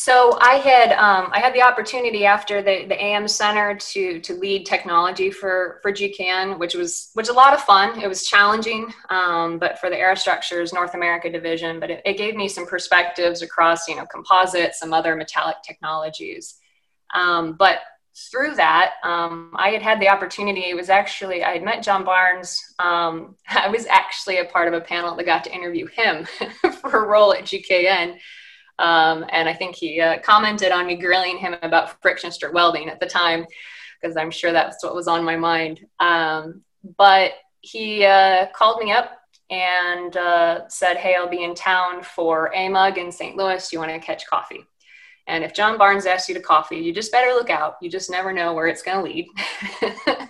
so 0.00 0.38
I 0.40 0.58
had 0.58 0.92
um, 0.92 1.28
I 1.32 1.40
had 1.40 1.52
the 1.52 1.62
opportunity 1.62 2.24
after 2.24 2.62
the, 2.62 2.86
the 2.86 3.02
AM 3.02 3.26
Center 3.26 3.74
to 3.74 4.20
to 4.20 4.34
lead 4.34 4.64
technology 4.64 5.28
for 5.28 5.80
for 5.82 5.90
GKN, 5.90 6.56
which 6.60 6.76
was 6.76 7.10
which 7.14 7.26
was 7.26 7.30
a 7.30 7.36
lot 7.36 7.52
of 7.52 7.60
fun. 7.62 8.00
It 8.00 8.06
was 8.06 8.24
challenging, 8.24 8.94
um, 9.10 9.58
but 9.58 9.80
for 9.80 9.90
the 9.90 9.96
Aerostructures 9.96 10.72
North 10.72 10.94
America 10.94 11.28
division, 11.28 11.80
but 11.80 11.90
it, 11.90 12.02
it, 12.04 12.16
gave 12.16 12.36
me 12.36 12.46
some 12.46 12.64
perspectives 12.64 13.42
across 13.42 13.88
you 13.88 13.96
know 13.96 14.06
composites, 14.06 14.78
some 14.78 14.92
other 14.92 15.16
metallic 15.16 15.56
technologies. 15.66 16.60
Um, 17.12 17.54
but 17.54 17.80
through 18.30 18.54
that, 18.54 18.92
um, 19.02 19.50
I 19.56 19.70
had 19.70 19.82
had 19.82 20.00
the 20.00 20.10
opportunity. 20.10 20.70
It 20.70 20.76
was 20.76 20.90
actually 20.90 21.42
I 21.42 21.54
had 21.54 21.64
met 21.64 21.82
John 21.82 22.04
Barnes. 22.04 22.62
Um, 22.78 23.34
I 23.48 23.68
was 23.68 23.84
actually 23.86 24.38
a 24.38 24.44
part 24.44 24.68
of 24.68 24.74
a 24.74 24.80
panel 24.80 25.16
that 25.16 25.26
got 25.26 25.42
to 25.42 25.52
interview 25.52 25.88
him 25.88 26.24
for 26.82 27.04
a 27.04 27.08
role 27.08 27.32
at 27.32 27.46
GKN. 27.46 28.16
Um, 28.78 29.24
and 29.30 29.48
I 29.48 29.54
think 29.54 29.76
he 29.76 30.00
uh, 30.00 30.18
commented 30.20 30.72
on 30.72 30.86
me 30.86 30.96
grilling 30.96 31.38
him 31.38 31.56
about 31.62 32.00
friction 32.00 32.30
stir 32.30 32.52
welding 32.52 32.88
at 32.88 33.00
the 33.00 33.06
time, 33.06 33.46
because 34.00 34.16
I'm 34.16 34.30
sure 34.30 34.52
that's 34.52 34.82
what 34.84 34.94
was 34.94 35.08
on 35.08 35.24
my 35.24 35.36
mind. 35.36 35.84
Um, 36.00 36.62
but 36.96 37.32
he 37.60 38.04
uh, 38.04 38.46
called 38.54 38.82
me 38.82 38.92
up 38.92 39.18
and 39.50 40.16
uh, 40.16 40.68
said, 40.68 40.96
Hey, 40.96 41.14
I'll 41.14 41.28
be 41.28 41.42
in 41.42 41.54
town 41.54 42.02
for 42.02 42.52
AMUG 42.54 42.98
in 42.98 43.10
St. 43.10 43.36
Louis. 43.36 43.68
Do 43.68 43.76
you 43.76 43.80
want 43.80 43.92
to 43.92 43.98
catch 43.98 44.26
coffee? 44.26 44.64
And 45.26 45.44
if 45.44 45.52
John 45.52 45.76
Barnes 45.76 46.06
asks 46.06 46.28
you 46.28 46.34
to 46.34 46.40
coffee, 46.40 46.78
you 46.78 46.92
just 46.92 47.12
better 47.12 47.32
look 47.32 47.50
out. 47.50 47.76
You 47.82 47.90
just 47.90 48.10
never 48.10 48.32
know 48.32 48.54
where 48.54 48.66
it's 48.66 48.82
going 48.82 48.96
to 48.96 49.02
lead. 49.04 49.26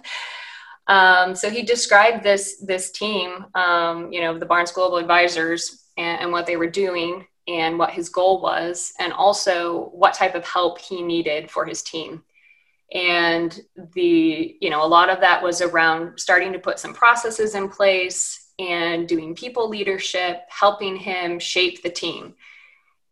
um, 0.89 1.37
so 1.37 1.51
he 1.51 1.63
described 1.63 2.25
this 2.25 2.61
this 2.61 2.91
team, 2.91 3.47
um, 3.55 4.13
you 4.13 4.21
know, 4.21 4.37
the 4.37 4.47
Barnes 4.47 4.73
Global 4.73 4.97
Advisors, 4.97 5.85
and, 5.97 6.23
and 6.23 6.33
what 6.33 6.47
they 6.47 6.57
were 6.57 6.71
doing 6.71 7.27
and 7.49 7.79
what 7.79 7.91
his 7.91 8.11
goal 8.11 8.41
was, 8.41 8.93
and 9.01 9.13
also 9.13 9.87
what 9.95 10.15
type 10.15 10.35
of 10.35 10.45
help 10.45 10.79
he 10.79 11.03
needed 11.03 11.51
for 11.51 11.65
his 11.65 11.83
team. 11.83 12.23
And 12.93 13.59
the, 13.95 14.57
you 14.61 14.71
know, 14.71 14.85
a 14.85 14.87
lot 14.87 15.11
of 15.11 15.21
that 15.21 15.43
was 15.43 15.61
around 15.61 16.19
starting 16.19 16.53
to 16.53 16.59
put 16.59 16.79
some 16.79 16.95
processes 16.95 17.55
in 17.55 17.69
place 17.69 18.53
and 18.59 19.09
doing 19.09 19.35
people 19.35 19.69
leadership, 19.69 20.43
helping 20.49 20.97
him 20.97 21.39
shape 21.39 21.83
the 21.83 21.91
team. 21.91 22.35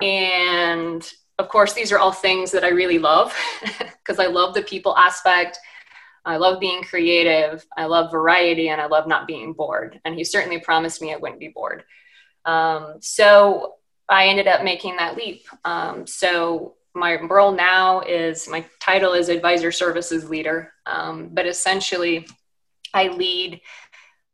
And 0.02 1.10
of 1.38 1.48
course, 1.48 1.72
these 1.72 1.92
are 1.92 1.98
all 1.98 2.12
things 2.12 2.50
that 2.52 2.64
I 2.64 2.68
really 2.68 2.98
love 2.98 3.34
because 3.78 4.18
I 4.18 4.26
love 4.26 4.54
the 4.54 4.62
people 4.62 4.96
aspect. 4.96 5.58
I 6.24 6.38
love 6.38 6.58
being 6.58 6.82
creative. 6.82 7.64
I 7.76 7.84
love 7.84 8.10
variety 8.10 8.68
and 8.68 8.80
I 8.80 8.86
love 8.86 9.06
not 9.06 9.26
being 9.26 9.52
bored. 9.52 10.00
And 10.04 10.14
he 10.14 10.24
certainly 10.24 10.58
promised 10.58 11.00
me 11.00 11.12
I 11.12 11.16
wouldn't 11.16 11.40
be 11.40 11.48
bored. 11.48 11.84
Um, 12.44 12.96
so 13.00 13.74
I 14.08 14.28
ended 14.28 14.46
up 14.46 14.62
making 14.62 14.96
that 14.96 15.16
leap. 15.16 15.46
Um, 15.64 16.06
so 16.06 16.74
my 16.94 17.20
role 17.20 17.52
now 17.52 18.00
is 18.00 18.48
my 18.48 18.64
title 18.80 19.12
is 19.12 19.28
advisor 19.28 19.70
services 19.70 20.28
leader, 20.28 20.72
um, 20.86 21.28
but 21.32 21.46
essentially 21.46 22.26
I 22.94 23.08
lead, 23.08 23.60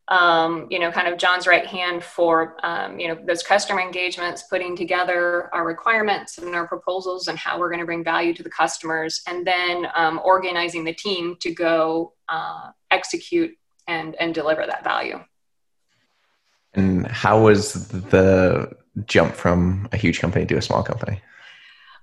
um, 0.09 0.69
you 0.71 0.79
know, 0.79 0.93
kind 0.93 1.09
of 1.09 1.19
John's 1.19 1.47
right 1.47 1.67
hand 1.67 2.05
for, 2.05 2.57
um, 2.63 3.01
you 3.01 3.09
know, 3.09 3.19
those 3.27 3.43
customer 3.43 3.81
engagements, 3.81 4.45
putting 4.45 4.77
together 4.77 5.53
our 5.55 5.67
requirements 5.67 6.39
and 6.39 6.55
our 6.55 6.69
proposals 6.69 7.29
and 7.29 7.39
how 7.39 7.59
we're 7.59 7.71
going 7.71 7.81
to 7.81 7.87
bring 7.87 8.05
value 8.05 8.35
to 8.35 8.43
the 8.43 8.51
customers, 8.51 9.23
and 9.27 9.47
then 9.47 9.87
um, 9.95 10.21
organizing 10.25 10.85
the 10.85 10.95
team 10.95 11.37
to 11.41 11.53
go 11.53 12.13
uh, 12.29 12.71
execute 12.91 13.53
and 13.89 14.15
and 14.17 14.35
deliver 14.35 14.65
that 14.67 14.85
value. 14.85 15.19
And 16.75 17.07
how 17.07 17.43
was 17.43 17.89
the 17.89 18.77
jump 19.07 19.35
from 19.35 19.89
a 19.93 19.97
huge 19.97 20.21
company 20.21 20.47
to 20.47 20.57
a 20.57 20.63
small 20.63 20.83
company? 20.83 21.21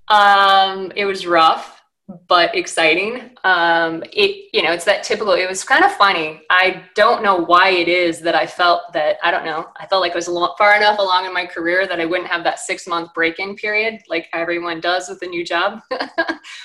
Um, 0.08 0.92
it 0.96 1.04
was 1.04 1.26
rough, 1.26 1.80
but 2.26 2.54
exciting. 2.56 3.36
Um, 3.44 4.02
it, 4.12 4.50
you 4.52 4.62
know, 4.62 4.72
it's 4.72 4.84
that 4.84 5.04
typical, 5.04 5.32
it 5.34 5.48
was 5.48 5.62
kind 5.62 5.84
of 5.84 5.92
funny. 5.92 6.42
I 6.50 6.82
don't 6.96 7.22
know 7.22 7.36
why 7.36 7.70
it 7.70 7.88
is 7.88 8.20
that 8.20 8.34
I 8.34 8.46
felt 8.46 8.92
that, 8.92 9.18
I 9.22 9.30
don't 9.30 9.44
know, 9.44 9.68
I 9.78 9.86
felt 9.86 10.02
like 10.02 10.12
I 10.12 10.16
was 10.16 10.26
far 10.58 10.76
enough 10.76 10.98
along 10.98 11.26
in 11.26 11.32
my 11.32 11.46
career 11.46 11.86
that 11.86 12.00
I 12.00 12.06
wouldn't 12.06 12.28
have 12.28 12.42
that 12.44 12.58
six 12.58 12.86
month 12.86 13.14
break 13.14 13.38
in 13.38 13.54
period 13.54 14.00
like 14.08 14.28
everyone 14.32 14.80
does 14.80 15.08
with 15.08 15.22
a 15.22 15.26
new 15.26 15.44
job. 15.44 15.80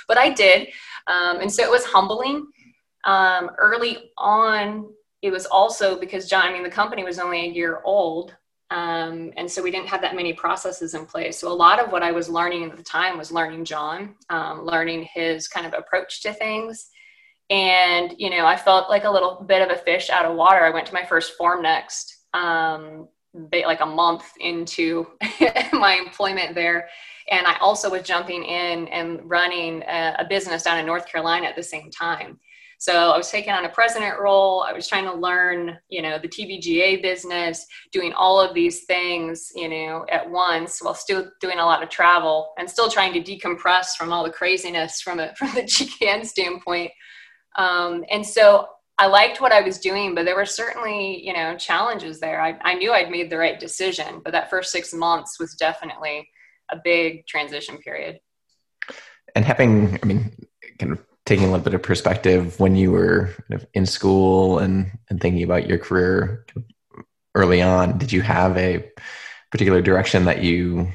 but 0.07 0.17
I 0.17 0.31
did. 0.31 0.69
Um, 1.07 1.39
and 1.39 1.51
so 1.51 1.63
it 1.63 1.69
was 1.69 1.85
humbling. 1.85 2.47
Um, 3.03 3.51
early 3.59 4.11
on, 4.17 4.91
it 5.21 5.31
was 5.31 5.45
also 5.45 5.99
because 5.99 6.27
John, 6.27 6.47
I 6.47 6.53
mean, 6.53 6.63
the 6.63 6.69
company 6.69 7.03
was 7.03 7.19
only 7.19 7.45
a 7.45 7.51
year 7.51 7.81
old. 7.83 8.35
Um, 8.71 9.31
and 9.37 9.49
so 9.49 9.61
we 9.61 9.71
didn't 9.71 9.87
have 9.89 10.01
that 10.01 10.15
many 10.15 10.33
processes 10.33 10.95
in 10.95 11.05
place. 11.05 11.37
So 11.37 11.51
a 11.51 11.53
lot 11.53 11.79
of 11.79 11.91
what 11.91 12.03
I 12.03 12.11
was 12.11 12.29
learning 12.29 12.63
at 12.63 12.77
the 12.77 12.83
time 12.83 13.17
was 13.17 13.31
learning 13.31 13.65
John, 13.65 14.15
um, 14.29 14.65
learning 14.65 15.07
his 15.13 15.47
kind 15.47 15.65
of 15.67 15.73
approach 15.73 16.21
to 16.23 16.33
things. 16.33 16.89
And, 17.49 18.15
you 18.17 18.31
know, 18.31 18.45
I 18.45 18.55
felt 18.55 18.89
like 18.89 19.03
a 19.03 19.09
little 19.09 19.43
bit 19.47 19.61
of 19.61 19.69
a 19.69 19.79
fish 19.79 20.09
out 20.09 20.25
of 20.25 20.35
water. 20.35 20.61
I 20.61 20.71
went 20.71 20.87
to 20.87 20.93
my 20.93 21.05
first 21.05 21.33
Formnext 21.39 22.05
um, 22.33 23.07
like 23.51 23.81
a 23.81 23.85
month 23.85 24.25
into 24.39 25.05
my 25.73 26.01
employment 26.03 26.55
there. 26.55 26.89
And 27.29 27.45
I 27.45 27.57
also 27.59 27.89
was 27.89 28.03
jumping 28.03 28.43
in 28.43 28.87
and 28.87 29.19
running 29.23 29.83
a, 29.83 30.15
a 30.19 30.25
business 30.27 30.63
down 30.63 30.79
in 30.79 30.85
North 30.85 31.07
Carolina 31.07 31.47
at 31.47 31.55
the 31.55 31.63
same 31.63 31.91
time. 31.91 32.39
So 32.85 33.09
I 33.09 33.17
was 33.17 33.31
taking 33.31 33.51
on 33.51 33.65
a 33.65 33.69
president 33.69 34.19
role. 34.19 34.61
I 34.61 34.71
was 34.71 34.87
trying 34.87 35.05
to 35.05 35.13
learn, 35.15 35.75
you 35.89 36.03
know, 36.03 36.19
the 36.19 36.27
TBGA 36.27 37.01
business, 37.01 37.65
doing 37.91 38.13
all 38.13 38.39
of 38.39 38.53
these 38.53 38.85
things, 38.85 39.51
you 39.55 39.67
know, 39.67 40.05
at 40.11 40.29
once 40.29 40.83
while 40.83 40.93
still 40.93 41.31
doing 41.41 41.57
a 41.57 41.65
lot 41.65 41.81
of 41.81 41.89
travel 41.89 42.53
and 42.59 42.69
still 42.69 42.87
trying 42.87 43.11
to 43.13 43.21
decompress 43.21 43.95
from 43.97 44.13
all 44.13 44.23
the 44.23 44.29
craziness 44.29 45.01
from 45.01 45.19
a 45.19 45.33
from 45.39 45.47
the 45.55 45.63
GKN 45.63 46.27
standpoint. 46.27 46.91
Um, 47.57 48.05
and 48.11 48.23
so 48.23 48.67
I 48.99 49.07
liked 49.07 49.41
what 49.41 49.51
I 49.51 49.61
was 49.61 49.79
doing, 49.79 50.13
but 50.13 50.25
there 50.25 50.35
were 50.35 50.45
certainly, 50.45 51.25
you 51.25 51.33
know, 51.33 51.57
challenges 51.57 52.19
there. 52.19 52.39
I, 52.39 52.55
I 52.61 52.75
knew 52.75 52.91
I'd 52.91 53.09
made 53.09 53.31
the 53.31 53.39
right 53.39 53.59
decision, 53.59 54.21
but 54.23 54.31
that 54.33 54.51
first 54.51 54.71
six 54.71 54.93
months 54.93 55.39
was 55.39 55.55
definitely 55.55 56.29
a 56.71 56.77
big 56.83 57.25
transition 57.25 57.79
period. 57.79 58.19
And 59.33 59.43
having, 59.43 59.99
I 60.03 60.05
mean, 60.05 60.31
kind 60.77 60.91
of 60.91 60.99
taking 61.25 61.45
a 61.45 61.51
little 61.51 61.63
bit 61.63 61.73
of 61.73 61.81
perspective 61.81 62.59
when 62.59 62.75
you 62.75 62.91
were 62.91 63.33
kind 63.49 63.61
of 63.61 63.67
in 63.73 63.85
school 63.85 64.59
and, 64.59 64.91
and 65.09 65.19
thinking 65.19 65.43
about 65.43 65.67
your 65.67 65.77
career 65.77 66.45
early 67.33 67.61
on, 67.61 67.97
did 67.97 68.11
you 68.11 68.21
have 68.21 68.55
a 68.57 68.87
particular 69.51 69.81
direction 69.81 70.25
that 70.25 70.43
you 70.43 70.87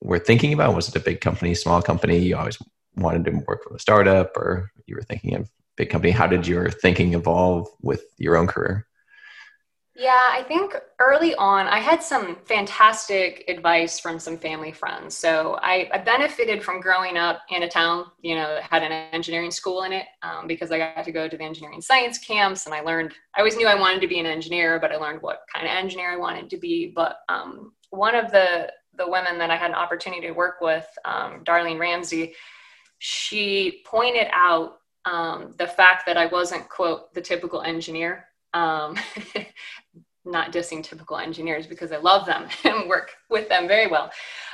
were 0.00 0.18
thinking 0.18 0.52
about? 0.52 0.74
Was 0.74 0.88
it 0.88 0.96
a 0.96 1.00
big 1.00 1.20
company, 1.20 1.54
small 1.54 1.82
company? 1.82 2.18
You 2.18 2.36
always 2.36 2.58
wanted 2.96 3.24
to 3.26 3.42
work 3.46 3.64
for 3.64 3.74
a 3.74 3.80
startup 3.80 4.36
or 4.36 4.70
you 4.86 4.96
were 4.96 5.02
thinking 5.02 5.34
of 5.34 5.50
big 5.76 5.90
company? 5.90 6.10
How 6.10 6.26
did 6.26 6.46
your 6.46 6.70
thinking 6.70 7.14
evolve 7.14 7.68
with 7.82 8.02
your 8.18 8.36
own 8.36 8.46
career? 8.46 8.86
Yeah, 10.00 10.28
I 10.30 10.42
think 10.44 10.74
early 10.98 11.34
on, 11.34 11.66
I 11.66 11.78
had 11.78 12.02
some 12.02 12.38
fantastic 12.46 13.44
advice 13.48 14.00
from 14.00 14.18
some 14.18 14.38
family 14.38 14.72
friends. 14.72 15.14
So 15.14 15.58
I, 15.60 15.90
I 15.92 15.98
benefited 15.98 16.64
from 16.64 16.80
growing 16.80 17.18
up 17.18 17.42
in 17.50 17.64
a 17.64 17.68
town, 17.68 18.06
you 18.22 18.34
know, 18.34 18.54
that 18.54 18.62
had 18.62 18.82
an 18.82 18.92
engineering 18.92 19.50
school 19.50 19.82
in 19.82 19.92
it 19.92 20.06
um, 20.22 20.46
because 20.46 20.72
I 20.72 20.78
got 20.78 21.04
to 21.04 21.12
go 21.12 21.28
to 21.28 21.36
the 21.36 21.44
engineering 21.44 21.82
science 21.82 22.16
camps 22.16 22.64
and 22.64 22.74
I 22.74 22.80
learned, 22.80 23.12
I 23.36 23.40
always 23.40 23.56
knew 23.58 23.66
I 23.66 23.74
wanted 23.74 24.00
to 24.00 24.08
be 24.08 24.18
an 24.18 24.24
engineer, 24.24 24.80
but 24.80 24.90
I 24.90 24.96
learned 24.96 25.20
what 25.20 25.40
kind 25.54 25.66
of 25.66 25.72
engineer 25.72 26.10
I 26.10 26.16
wanted 26.16 26.48
to 26.48 26.56
be. 26.56 26.94
But 26.96 27.18
um, 27.28 27.74
one 27.90 28.14
of 28.14 28.32
the, 28.32 28.72
the 28.96 29.06
women 29.06 29.36
that 29.36 29.50
I 29.50 29.56
had 29.56 29.68
an 29.68 29.76
opportunity 29.76 30.26
to 30.28 30.32
work 30.32 30.62
with, 30.62 30.86
um, 31.04 31.44
Darlene 31.44 31.78
Ramsey, 31.78 32.32
she 33.00 33.82
pointed 33.84 34.28
out 34.32 34.78
um, 35.04 35.52
the 35.58 35.66
fact 35.66 36.06
that 36.06 36.16
I 36.16 36.24
wasn't, 36.24 36.70
quote, 36.70 37.12
the 37.12 37.20
typical 37.20 37.60
engineer 37.60 38.24
um, 38.54 38.96
not 40.30 40.52
dissing 40.52 40.82
typical 40.82 41.18
engineers 41.18 41.66
because 41.66 41.92
I 41.92 41.98
love 41.98 42.26
them 42.26 42.48
and 42.64 42.88
work 42.88 43.12
with 43.28 43.48
them 43.48 43.68
very 43.68 43.86
well. 43.86 44.10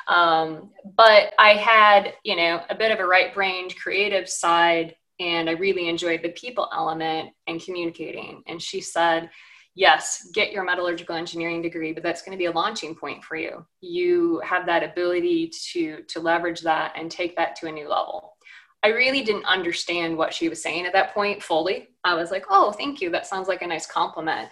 Um, 0.09 0.71
but 0.97 1.35
I 1.39 1.55
had, 1.55 2.15
you 2.25 2.37
know, 2.37 2.63
a 2.71 2.75
bit 2.75 2.93
of 2.93 3.01
a 3.01 3.07
right 3.07 3.35
brained 3.35 3.77
creative 3.77 4.29
side 4.29 4.95
and 5.19 5.49
I 5.49 5.53
really 5.55 5.89
enjoyed 5.89 6.23
the 6.23 6.31
people 6.31 6.69
element 6.73 7.31
and 7.47 7.63
communicating. 7.63 8.43
And 8.47 8.61
she 8.61 8.81
said, 8.81 9.31
yes, 9.75 10.29
get 10.35 10.53
your 10.53 10.65
metallurgical 10.65 11.15
engineering 11.17 11.63
degree, 11.63 11.93
but 11.93 12.03
that's 12.03 12.23
going 12.23 12.33
to 12.33 12.39
be 12.39 12.47
a 12.47 12.53
launching 12.53 12.95
point 12.95 13.25
for 13.25 13.37
you. 13.37 13.65
You 13.81 14.41
have 14.45 14.67
that 14.67 14.83
ability 14.83 15.51
to, 15.73 16.03
to 16.09 16.21
leverage 16.21 16.61
that 16.63 16.93
and 16.97 17.11
take 17.11 17.37
that 17.37 17.57
to 17.57 17.69
a 17.69 17.73
new 17.73 17.89
level. 17.89 18.37
I 18.83 18.89
really 18.89 19.23
didn't 19.23 19.47
understand 19.47 20.17
what 20.17 20.33
she 20.33 20.49
was 20.49 20.63
saying 20.63 20.87
at 20.87 20.93
that 20.93 21.13
point 21.13 21.43
fully. 21.43 21.89
I 22.05 22.15
was 22.15 22.31
like, 22.31 22.45
oh, 22.51 22.73
thank 22.73 23.01
you. 23.01 23.11
That 23.11 23.27
sounds 23.27 23.49
like 23.49 23.63
a 23.63 23.67
nice 23.67 23.87
compliment. 23.87 24.49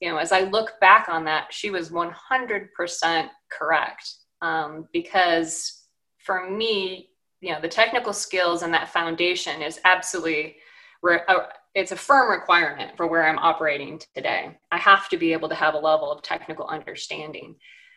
You 0.00 0.10
know, 0.10 0.16
as 0.18 0.32
I 0.32 0.40
look 0.42 0.78
back 0.80 1.08
on 1.08 1.24
that, 1.24 1.52
she 1.52 1.70
was 1.70 1.90
100% 1.90 3.28
correct. 3.50 4.12
Um, 4.40 4.86
because 4.92 5.84
for 6.18 6.48
me, 6.48 7.10
you 7.40 7.52
know, 7.52 7.60
the 7.60 7.68
technical 7.68 8.12
skills 8.12 8.62
and 8.62 8.72
that 8.74 8.88
foundation 8.88 9.62
is 9.62 9.80
absolutely, 9.84 10.56
re- 11.02 11.20
uh, 11.28 11.46
it's 11.74 11.92
a 11.92 11.96
firm 11.96 12.30
requirement 12.30 12.96
for 12.96 13.06
where 13.06 13.26
I'm 13.26 13.38
operating 13.38 14.00
today. 14.14 14.56
I 14.70 14.78
have 14.78 15.08
to 15.10 15.16
be 15.16 15.32
able 15.32 15.48
to 15.48 15.54
have 15.54 15.74
a 15.74 15.78
level 15.78 16.10
of 16.10 16.22
technical 16.22 16.66
understanding. 16.66 17.56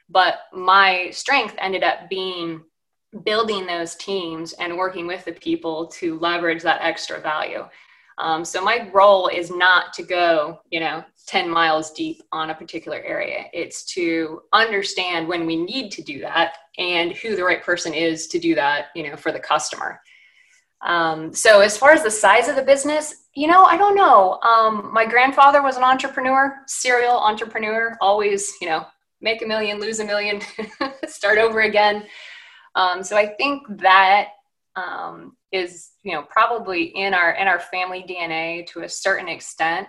But 0.10 0.40
my 0.54 1.10
strength 1.12 1.56
ended 1.60 1.84
up 1.84 2.10
being 2.10 2.64
building 3.26 3.66
those 3.66 3.96
teams 3.96 4.54
and 4.54 4.78
working 4.78 5.08
with 5.08 5.26
the 5.26 5.34
people 5.34 5.88
to 5.88 6.18
leverage 6.20 6.64
that 6.64 6.82
extra 6.82 7.20
value. 7.20 7.66
Um, 8.18 8.46
so 8.46 8.62
my 8.62 8.90
role 8.94 9.28
is 9.28 9.50
not 9.50 9.94
to 9.94 10.04
go, 10.04 10.60
you 10.70 10.80
know, 10.80 11.04
10 11.28 11.50
miles 11.50 11.92
deep 11.92 12.22
on 12.32 12.50
a 12.50 12.56
particular 12.56 13.02
area. 13.02 13.46
It's 13.54 13.86
to 13.94 14.42
understand 14.54 15.28
when 15.28 15.46
we 15.46 15.56
need 15.56 15.92
to 15.92 16.02
do 16.02 16.20
that 16.22 16.56
and 16.78 17.14
who 17.14 17.36
the 17.36 17.44
right 17.44 17.64
person 17.64 17.94
is 17.94 18.28
to 18.28 18.40
do 18.40 18.56
that, 18.56 18.88
you 18.96 19.10
know, 19.10 19.16
for 19.16 19.32
the 19.32 19.40
customer. 19.40 20.02
Um, 20.82 21.34
so 21.34 21.62
as 21.62 21.78
far 21.78 21.92
as 21.92 22.04
the 22.04 22.12
size 22.12 22.48
of 22.48 22.56
the 22.56 22.64
business, 22.64 23.28
you 23.36 23.48
know, 23.48 23.64
I 23.64 23.78
don't 23.78 23.96
know. 23.96 24.40
Um, 24.42 24.92
my 24.92 25.06
grandfather 25.06 25.62
was 25.62 25.78
an 25.78 25.84
entrepreneur, 25.84 26.58
serial 26.68 27.18
entrepreneur, 27.18 27.98
always, 28.02 28.52
you 28.62 28.68
know, 28.68 28.86
make 29.22 29.42
a 29.42 29.46
million, 29.46 29.80
lose 29.80 30.00
a 30.00 30.06
million, 30.06 30.42
start 31.08 31.38
over 31.38 31.62
again. 31.62 32.06
Um, 32.76 33.04
so 33.04 33.16
I 33.16 33.28
think 33.28 33.62
that 33.82 34.30
um, 34.76 35.38
is 35.52 35.92
you 36.04 36.14
know 36.14 36.24
probably 36.30 36.84
in 36.84 37.14
our 37.14 37.32
in 37.32 37.48
our 37.48 37.60
family 37.60 38.06
DNA 38.08 38.66
to 38.68 38.82
a 38.82 38.90
certain 38.90 39.28
extent. 39.28 39.88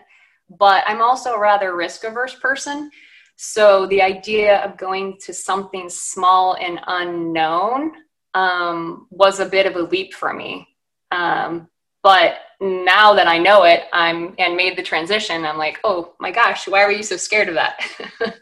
But 0.59 0.85
I'm 0.87 1.01
also 1.01 1.33
a 1.33 1.41
rather 1.41 1.75
risk 1.75 2.05
averse 2.05 2.35
person. 2.35 2.91
So 3.37 3.87
the 3.87 4.03
idea 4.03 4.59
of 4.59 4.77
going 4.77 5.17
to 5.25 5.33
something 5.33 5.89
small 5.89 6.57
and 6.61 6.79
unknown 6.87 7.93
um, 8.35 9.07
was 9.11 9.41
a 9.41 9.47
bit 9.47 9.67
of 9.67 9.77
a 9.77 9.83
leap 9.83 10.15
for 10.15 10.33
me. 10.33 10.69
Um, 11.11 11.69
but 12.03 12.37
now 12.61 13.15
that 13.15 13.29
I 13.29 13.39
know 13.39 13.65
it, 13.65 13.85
I'm 13.93 14.35
and 14.39 14.57
made 14.57 14.77
the 14.77 14.83
transition. 14.83 15.45
I'm 15.45 15.59
like, 15.59 15.79
oh 15.85 16.15
my 16.21 16.31
gosh, 16.31 16.69
why 16.69 16.85
were 16.85 16.91
you 16.91 17.03
so 17.03 17.17
scared 17.17 17.49
of 17.49 17.55
that? 17.55 17.81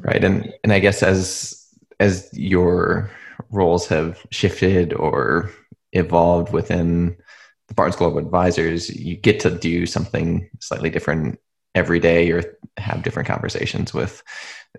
right, 0.00 0.24
and 0.24 0.52
and 0.64 0.72
I 0.72 0.78
guess 0.78 1.02
as 1.02 1.68
as 2.00 2.28
your 2.32 3.10
roles 3.50 3.86
have 3.88 4.24
shifted 4.30 4.92
or 4.92 5.50
evolved 5.92 6.52
within 6.52 7.16
the 7.68 7.74
Barnes 7.74 7.96
Global 7.96 8.18
Advisors, 8.18 8.88
you 8.94 9.16
get 9.16 9.40
to 9.40 9.50
do 9.50 9.86
something 9.86 10.48
slightly 10.60 10.90
different 10.90 11.38
every 11.74 11.98
day 11.98 12.30
or 12.30 12.42
have 12.76 13.02
different 13.02 13.28
conversations 13.28 13.92
with 13.92 14.22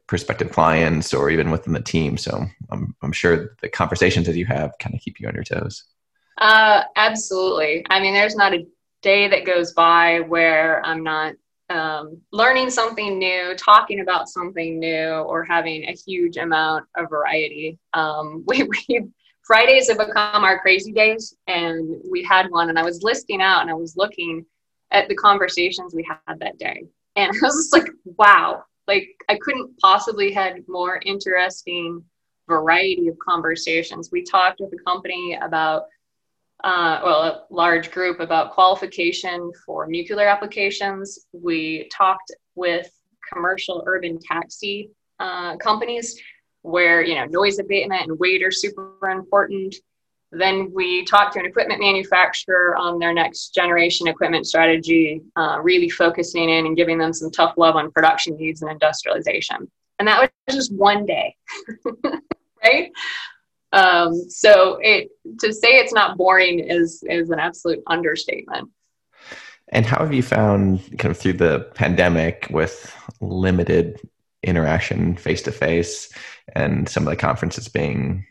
prospective 0.07 0.51
clients 0.51 1.13
or 1.13 1.29
even 1.29 1.51
within 1.51 1.73
the 1.73 1.81
team. 1.81 2.17
So 2.17 2.45
I'm, 2.69 2.95
I'm 3.01 3.11
sure 3.11 3.55
the 3.61 3.69
conversations 3.69 4.25
that 4.27 4.35
you 4.35 4.45
have 4.45 4.71
kind 4.79 4.95
of 4.95 5.01
keep 5.01 5.19
you 5.19 5.27
on 5.27 5.35
your 5.35 5.43
toes. 5.43 5.83
Uh, 6.37 6.83
absolutely. 6.95 7.85
I 7.89 7.99
mean, 7.99 8.13
there's 8.13 8.35
not 8.35 8.53
a 8.53 8.65
day 9.01 9.27
that 9.27 9.45
goes 9.45 9.73
by 9.73 10.21
where 10.21 10.85
I'm 10.85 11.03
not 11.03 11.35
um, 11.69 12.21
learning 12.31 12.69
something 12.69 13.19
new, 13.19 13.55
talking 13.55 13.99
about 13.99 14.29
something 14.29 14.79
new, 14.79 15.09
or 15.09 15.43
having 15.43 15.85
a 15.85 15.93
huge 15.93 16.37
amount 16.37 16.85
of 16.95 17.09
variety. 17.09 17.77
Um, 17.93 18.43
we, 18.47 18.63
we 18.63 19.07
Fridays 19.43 19.87
have 19.87 19.97
become 19.97 20.43
our 20.43 20.59
crazy 20.59 20.91
days, 20.91 21.35
and 21.47 22.01
we 22.09 22.23
had 22.23 22.49
one, 22.49 22.69
and 22.69 22.77
I 22.77 22.83
was 22.83 23.03
listing 23.03 23.41
out 23.41 23.61
and 23.61 23.69
I 23.69 23.75
was 23.75 23.95
looking 23.95 24.45
at 24.91 25.07
the 25.07 25.15
conversations 25.15 25.93
we 25.93 26.05
had 26.07 26.39
that 26.39 26.57
day, 26.57 26.83
and 27.15 27.31
I 27.35 27.39
was 27.41 27.55
just 27.55 27.73
like, 27.73 27.89
wow, 28.03 28.63
like 28.87 29.09
I 29.29 29.37
couldn't 29.41 29.77
possibly 29.79 30.31
had 30.31 30.67
more 30.67 30.99
interesting 31.05 32.03
variety 32.47 33.07
of 33.09 33.17
conversations. 33.19 34.09
We 34.11 34.23
talked 34.23 34.59
with 34.59 34.71
the 34.71 34.79
company 34.85 35.37
about 35.41 35.83
uh, 36.63 36.99
well, 37.03 37.23
a 37.23 37.43
large 37.49 37.91
group 37.91 38.19
about 38.19 38.51
qualification 38.51 39.51
for 39.65 39.87
nuclear 39.87 40.27
applications. 40.27 41.27
We 41.31 41.89
talked 41.91 42.31
with 42.55 42.89
commercial 43.31 43.83
urban 43.85 44.19
taxi 44.19 44.89
uh, 45.19 45.57
companies 45.57 46.19
where 46.63 47.01
you 47.01 47.15
know 47.15 47.25
noise 47.25 47.59
abatement 47.59 48.07
and 48.07 48.19
weight 48.19 48.43
are 48.43 48.51
super 48.51 49.09
important. 49.09 49.75
Then 50.31 50.71
we 50.73 51.05
talked 51.05 51.33
to 51.33 51.39
an 51.39 51.45
equipment 51.45 51.79
manufacturer 51.79 52.75
on 52.75 52.99
their 52.99 53.13
next 53.13 53.53
generation 53.53 54.07
equipment 54.07 54.45
strategy, 54.45 55.21
uh, 55.37 55.59
really 55.61 55.89
focusing 55.89 56.49
in 56.49 56.65
and 56.65 56.75
giving 56.75 56.97
them 56.97 57.13
some 57.13 57.31
tough 57.31 57.53
love 57.55 57.77
on 57.77 57.91
production 57.91 58.35
needs 58.35 58.61
and 58.61 58.69
industrialization. 58.69 59.71
And 59.99 60.07
that 60.07 60.19
was 60.19 60.29
just 60.53 60.73
one 60.73 61.05
day, 61.05 61.33
right? 62.63 62.91
Um, 63.73 64.13
so 64.29 64.79
it 64.81 65.09
to 65.39 65.53
say 65.53 65.77
it's 65.77 65.93
not 65.93 66.17
boring 66.17 66.59
is 66.59 67.03
is 67.09 67.29
an 67.29 67.39
absolute 67.39 67.83
understatement. 67.87 68.69
And 69.69 69.85
how 69.85 69.99
have 69.99 70.13
you 70.13 70.23
found 70.23 70.79
kind 70.97 71.11
of 71.11 71.17
through 71.17 71.33
the 71.33 71.69
pandemic 71.75 72.47
with 72.49 72.95
limited 73.19 73.99
interaction 74.43 75.15
face 75.17 75.41
to 75.41 75.51
face 75.51 76.09
and 76.55 76.87
some 76.87 77.03
of 77.03 77.09
the 77.09 77.17
conferences 77.17 77.67
being 77.67 78.25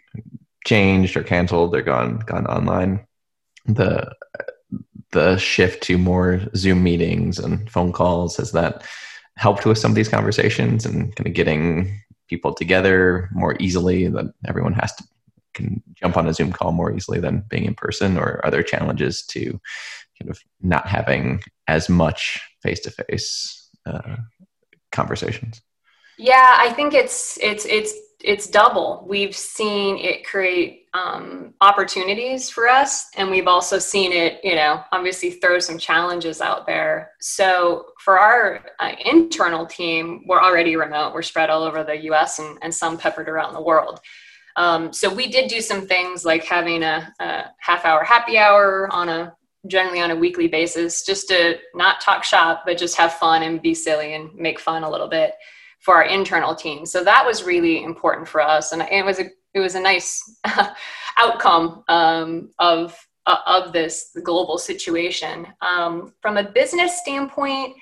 changed 0.65 1.17
or 1.17 1.23
canceled 1.23 1.75
or 1.77 1.83
gone 1.83 2.19
gone 2.21 2.47
online 2.47 3.07
the 3.67 4.11
the 5.11 5.37
shift 5.37 5.83
to 5.83 5.99
more 5.99 6.41
zoom 6.55 6.83
meetings 6.83 7.39
and 7.39 7.71
phone 7.71 7.93
calls 7.93 8.37
has 8.37 8.53
that 8.53 8.85
helped 9.37 9.67
with 9.67 9.79
some 9.79 9.91
of 9.91 9.95
these 9.95 10.09
conversations 10.09 10.87
and 10.87 11.15
kind 11.17 11.27
of 11.27 11.35
getting 11.35 12.01
people 12.29 12.55
together 12.55 13.29
more 13.33 13.57
easily 13.61 14.09
that 14.09 14.33
everyone 14.47 14.73
has 14.73 14.95
to 14.95 15.05
can 15.57 15.83
jump 15.95 16.17
on 16.17 16.29
a 16.29 16.35
Zoom 16.35 16.53
call 16.53 16.73
more 16.73 16.95
easily 16.95 17.19
than 17.19 17.45
being 17.49 17.65
in 17.65 17.75
person, 17.75 18.17
or 18.17 18.41
are 18.45 18.51
there 18.51 18.63
challenges 18.63 19.23
to 19.27 19.61
kind 20.19 20.31
of 20.31 20.39
not 20.61 20.87
having 20.87 21.43
as 21.67 21.89
much 21.89 22.41
face 22.63 22.81
to 22.81 22.91
face 22.91 23.71
conversations? 24.93 25.63
Yeah, 26.19 26.57
I 26.59 26.73
think 26.73 26.95
it's 26.95 27.39
it's 27.43 27.67
it's 27.67 27.93
it's 28.25 28.47
double. 28.47 29.05
We've 29.07 29.37
seen 29.37 29.99
it 29.99 30.27
create 30.27 30.87
um, 30.95 31.53
opportunities 31.61 32.49
for 32.49 32.67
us, 32.67 33.09
and 33.17 33.31
we've 33.31 33.47
also 33.47 33.79
seen 33.79 34.13
it, 34.13 34.41
you 34.43 34.55
know, 34.55 34.83
obviously 34.93 35.33
throw 35.33 35.59
some 35.59 35.77
challenges 35.77 36.41
out 36.41 36.67
there. 36.67 37.13
So 37.21 37.87
for 38.03 38.19
our 38.19 38.65
uh, 38.81 38.93
internal 39.05 39.67
team, 39.67 40.25
we're 40.27 40.41
already 40.41 40.77
remote. 40.77 41.13
We're 41.13 41.23
spread 41.23 41.51
all 41.51 41.63
over 41.63 41.85
the 41.85 42.05
U.S. 42.05 42.39
and, 42.39 42.59
and 42.63 42.75
some 42.75 42.97
peppered 42.97 43.29
around 43.29 43.53
the 43.53 43.63
world. 43.63 44.01
Um, 44.57 44.93
so 44.93 45.13
we 45.13 45.29
did 45.29 45.49
do 45.49 45.61
some 45.61 45.87
things 45.87 46.25
like 46.25 46.45
having 46.45 46.83
a, 46.83 47.13
a 47.21 47.45
half 47.59 47.85
hour 47.85 48.03
happy 48.03 48.39
hour 48.39 48.89
on 48.93 49.09
a 49.09 49.35
generally 49.67 50.01
on 50.01 50.13
a 50.13 50.17
weekly 50.17 50.49
basis 50.49 51.05
just 51.05 51.29
to 51.29 51.59
not 51.75 52.01
talk 52.01 52.23
shop 52.25 52.63
but 52.65 52.79
just 52.79 52.97
have 52.97 53.13
fun 53.15 53.43
and 53.43 53.61
be 53.61 53.75
silly 53.75 54.15
and 54.15 54.33
make 54.35 54.61
fun 54.61 54.85
a 54.85 54.91
little 54.91 55.09
bit 55.09 55.35
for 55.81 55.95
our 55.95 56.05
internal 56.05 56.55
team. 56.55 56.85
So 56.85 57.05
that 57.05 57.25
was 57.25 57.45
really 57.45 57.85
important 57.85 58.27
for 58.27 58.41
us. 58.41 58.73
And 58.73 58.83
it 58.83 59.05
was 59.05 59.21
a 59.21 59.31
it 59.55 59.61
was 59.61 59.75
a 59.75 59.81
nice 59.81 60.39
outcome 61.17 61.85
um, 61.89 62.51
of 62.59 62.99
uh, 63.27 63.39
of 63.47 63.73
this 63.73 64.17
global 64.23 64.59
situation. 64.59 65.47
Um, 65.61 66.13
from 66.21 66.37
a 66.37 66.51
business 66.51 66.99
standpoint 66.99 67.77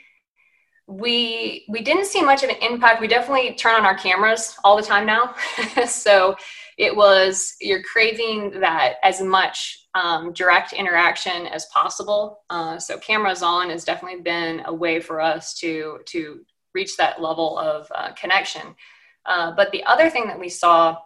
we 0.86 1.64
we 1.68 1.80
didn't 1.80 2.04
see 2.04 2.22
much 2.22 2.42
of 2.42 2.50
an 2.50 2.56
impact. 2.60 3.00
We 3.00 3.08
definitely 3.08 3.54
turn 3.54 3.74
on 3.74 3.86
our 3.86 3.96
cameras 3.96 4.56
all 4.64 4.76
the 4.76 4.82
time 4.82 5.06
now, 5.06 5.34
so 5.86 6.36
it 6.78 6.94
was 6.94 7.54
you're 7.60 7.82
craving 7.82 8.60
that 8.60 8.94
as 9.02 9.20
much 9.20 9.86
um, 9.94 10.32
direct 10.32 10.72
interaction 10.72 11.46
as 11.46 11.66
possible. 11.66 12.40
Uh, 12.50 12.78
so 12.78 12.98
cameras 12.98 13.42
on 13.42 13.70
has 13.70 13.84
definitely 13.84 14.20
been 14.20 14.62
a 14.66 14.74
way 14.74 15.00
for 15.00 15.20
us 15.20 15.54
to 15.54 15.98
to 16.06 16.40
reach 16.74 16.96
that 16.96 17.22
level 17.22 17.58
of 17.58 17.86
uh, 17.94 18.12
connection. 18.12 18.74
Uh, 19.26 19.52
but 19.52 19.70
the 19.70 19.84
other 19.84 20.10
thing 20.10 20.26
that 20.26 20.38
we 20.38 20.48
saw 20.48 20.96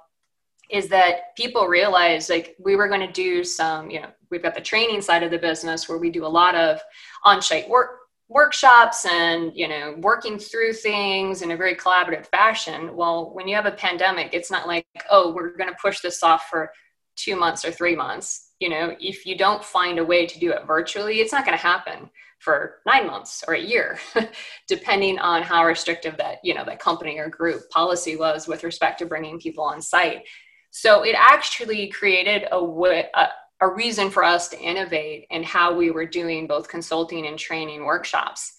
is 0.70 0.88
that 0.88 1.34
people 1.36 1.66
realized 1.66 2.28
like 2.28 2.56
we 2.58 2.76
were 2.76 2.88
going 2.88 3.06
to 3.06 3.12
do 3.12 3.42
some 3.44 3.90
you 3.90 4.00
know 4.00 4.08
we've 4.30 4.42
got 4.42 4.54
the 4.54 4.60
training 4.60 5.00
side 5.00 5.22
of 5.22 5.30
the 5.30 5.38
business 5.38 5.88
where 5.88 5.98
we 5.98 6.10
do 6.10 6.26
a 6.26 6.28
lot 6.28 6.54
of 6.54 6.80
on-site 7.24 7.68
work 7.68 7.97
workshops 8.28 9.06
and 9.06 9.52
you 9.54 9.66
know 9.66 9.94
working 9.98 10.38
through 10.38 10.72
things 10.72 11.42
in 11.42 11.50
a 11.50 11.56
very 11.56 11.74
collaborative 11.74 12.26
fashion. 12.26 12.94
Well 12.94 13.30
when 13.32 13.48
you 13.48 13.56
have 13.56 13.66
a 13.66 13.72
pandemic 13.72 14.34
it's 14.34 14.50
not 14.50 14.66
like 14.66 14.86
oh 15.10 15.32
we're 15.32 15.56
going 15.56 15.70
to 15.70 15.76
push 15.80 16.00
this 16.00 16.22
off 16.22 16.46
for 16.50 16.70
two 17.16 17.36
months 17.36 17.64
or 17.64 17.72
three 17.72 17.96
months. 17.96 18.52
You 18.60 18.68
know 18.68 18.94
if 19.00 19.24
you 19.24 19.36
don't 19.36 19.64
find 19.64 19.98
a 19.98 20.04
way 20.04 20.26
to 20.26 20.38
do 20.38 20.52
it 20.52 20.66
virtually 20.66 21.20
it's 21.20 21.32
not 21.32 21.44
going 21.46 21.56
to 21.56 21.62
happen 21.62 22.10
for 22.38 22.76
nine 22.86 23.06
months 23.06 23.42
or 23.48 23.54
a 23.54 23.60
year 23.60 23.98
depending 24.68 25.18
on 25.18 25.42
how 25.42 25.64
restrictive 25.64 26.16
that 26.18 26.38
you 26.44 26.54
know 26.54 26.64
that 26.64 26.80
company 26.80 27.18
or 27.18 27.28
group 27.28 27.68
policy 27.70 28.16
was 28.16 28.46
with 28.46 28.62
respect 28.62 28.98
to 28.98 29.06
bringing 29.06 29.38
people 29.38 29.64
on 29.64 29.80
site. 29.80 30.24
So 30.70 31.02
it 31.02 31.16
actually 31.18 31.88
created 31.88 32.46
a, 32.52 32.58
a, 32.58 33.28
a 33.60 33.68
reason 33.68 34.10
for 34.10 34.22
us 34.22 34.48
to 34.48 34.60
innovate 34.60 35.26
in 35.30 35.42
how 35.42 35.74
we 35.74 35.90
were 35.90 36.06
doing 36.06 36.46
both 36.46 36.68
consulting 36.68 37.26
and 37.26 37.38
training 37.38 37.84
workshops. 37.84 38.54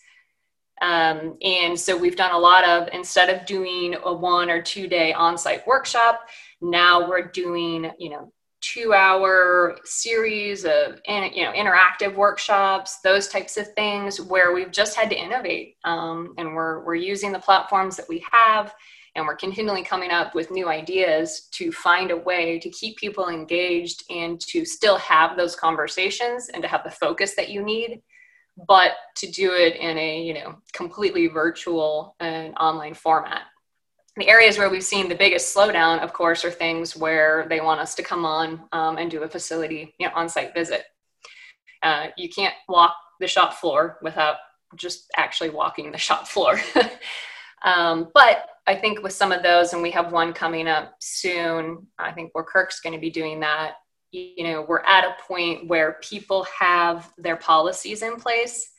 Um, 0.81 1.37
and 1.41 1.77
so 1.77 1.97
we've 1.97 2.15
done 2.15 2.33
a 2.33 2.37
lot 2.37 2.63
of, 2.63 2.89
instead 2.93 3.29
of 3.29 3.45
doing 3.45 3.95
a 4.03 4.13
one 4.13 4.49
or 4.49 4.61
two 4.61 4.87
day 4.87 5.13
on 5.13 5.37
site 5.37 5.65
workshop, 5.67 6.27
now 6.61 7.09
we're 7.09 7.27
doing, 7.27 7.91
you 7.97 8.09
know, 8.09 8.31
two 8.61 8.93
hour 8.93 9.77
series 9.85 10.65
of 10.65 10.99
you 11.07 11.43
know 11.43 11.53
interactive 11.53 12.13
workshops 12.13 12.99
those 13.05 13.29
types 13.29 13.55
of 13.55 13.71
things 13.73 14.19
where 14.19 14.53
we've 14.53 14.71
just 14.71 14.97
had 14.97 15.09
to 15.09 15.17
innovate 15.17 15.77
um, 15.85 16.33
and 16.37 16.53
we're, 16.53 16.83
we're 16.83 16.95
using 16.95 17.31
the 17.31 17.39
platforms 17.39 17.95
that 17.95 18.09
we 18.09 18.23
have 18.29 18.73
and 19.15 19.25
we're 19.25 19.35
continually 19.35 19.83
coming 19.83 20.11
up 20.11 20.35
with 20.35 20.51
new 20.51 20.67
ideas 20.67 21.47
to 21.51 21.71
find 21.71 22.11
a 22.11 22.17
way 22.17 22.59
to 22.59 22.69
keep 22.69 22.97
people 22.97 23.29
engaged 23.29 24.03
and 24.09 24.39
to 24.41 24.65
still 24.65 24.97
have 24.97 25.35
those 25.35 25.55
conversations 25.55 26.49
and 26.49 26.61
to 26.61 26.67
have 26.67 26.83
the 26.83 26.91
focus 26.91 27.35
that 27.35 27.49
you 27.49 27.63
need 27.63 28.01
but 28.67 28.91
to 29.15 29.31
do 29.31 29.53
it 29.53 29.75
in 29.75 29.97
a 29.97 30.21
you 30.21 30.33
know 30.33 30.55
completely 30.73 31.27
virtual 31.27 32.15
and 32.19 32.53
online 32.55 32.93
format. 32.93 33.43
The 34.17 34.27
areas 34.27 34.57
where 34.57 34.69
we've 34.69 34.83
seen 34.83 35.07
the 35.07 35.15
biggest 35.15 35.55
slowdown 35.55 36.03
of 36.03 36.13
course 36.13 36.43
are 36.43 36.51
things 36.51 36.95
where 36.95 37.45
they 37.49 37.61
want 37.61 37.79
us 37.79 37.95
to 37.95 38.03
come 38.03 38.25
on 38.25 38.61
um, 38.71 38.97
and 38.97 39.09
do 39.09 39.23
a 39.23 39.29
facility 39.29 39.93
you 39.99 40.07
know 40.07 40.13
on-site 40.15 40.53
visit. 40.53 40.83
Uh, 41.81 42.07
you 42.17 42.27
can't 42.29 42.55
walk 42.67 42.95
the 43.19 43.27
shop 43.27 43.53
floor 43.53 43.97
without 44.01 44.37
just 44.75 45.09
actually 45.15 45.49
walking 45.49 45.91
the 45.91 45.97
shop 45.97 46.27
floor. 46.27 46.59
Um, 47.63 48.09
but 48.13 48.45
I 48.69 48.75
think 48.75 49.01
with 49.01 49.13
some 49.13 49.31
of 49.31 49.41
those, 49.41 49.73
and 49.73 49.81
we 49.81 49.89
have 49.89 50.11
one 50.11 50.31
coming 50.31 50.67
up 50.67 50.93
soon, 50.99 51.87
I 51.97 52.11
think 52.11 52.29
where 52.33 52.43
Kirk's 52.43 52.79
going 52.79 52.93
to 52.93 52.99
be 52.99 53.09
doing 53.09 53.39
that, 53.39 53.77
you 54.11 54.43
know, 54.43 54.61
we're 54.61 54.81
at 54.81 55.05
a 55.05 55.15
point 55.27 55.67
where 55.67 55.97
people 56.03 56.45
have 56.55 57.11
their 57.17 57.35
policies 57.35 58.03
in 58.03 58.17
place 58.17 58.69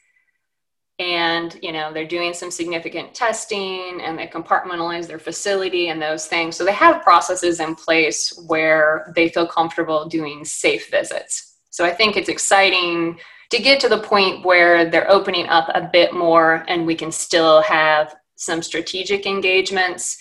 and, 1.00 1.58
you 1.60 1.72
know, 1.72 1.92
they're 1.92 2.06
doing 2.06 2.34
some 2.34 2.52
significant 2.52 3.14
testing 3.14 4.00
and 4.00 4.16
they 4.16 4.28
compartmentalize 4.28 5.08
their 5.08 5.18
facility 5.18 5.88
and 5.88 6.00
those 6.00 6.26
things. 6.26 6.54
So 6.54 6.64
they 6.64 6.72
have 6.72 7.02
processes 7.02 7.58
in 7.58 7.74
place 7.74 8.32
where 8.46 9.12
they 9.16 9.28
feel 9.28 9.46
comfortable 9.46 10.08
doing 10.08 10.44
safe 10.44 10.88
visits. 10.88 11.56
So 11.70 11.84
I 11.84 11.90
think 11.90 12.16
it's 12.16 12.28
exciting 12.28 13.18
to 13.50 13.58
get 13.58 13.80
to 13.80 13.88
the 13.88 13.98
point 13.98 14.44
where 14.44 14.88
they're 14.88 15.10
opening 15.10 15.46
up 15.46 15.68
a 15.74 15.90
bit 15.92 16.14
more 16.14 16.64
and 16.68 16.86
we 16.86 16.94
can 16.94 17.10
still 17.10 17.60
have 17.62 18.14
some 18.40 18.62
strategic 18.62 19.26
engagements 19.26 20.16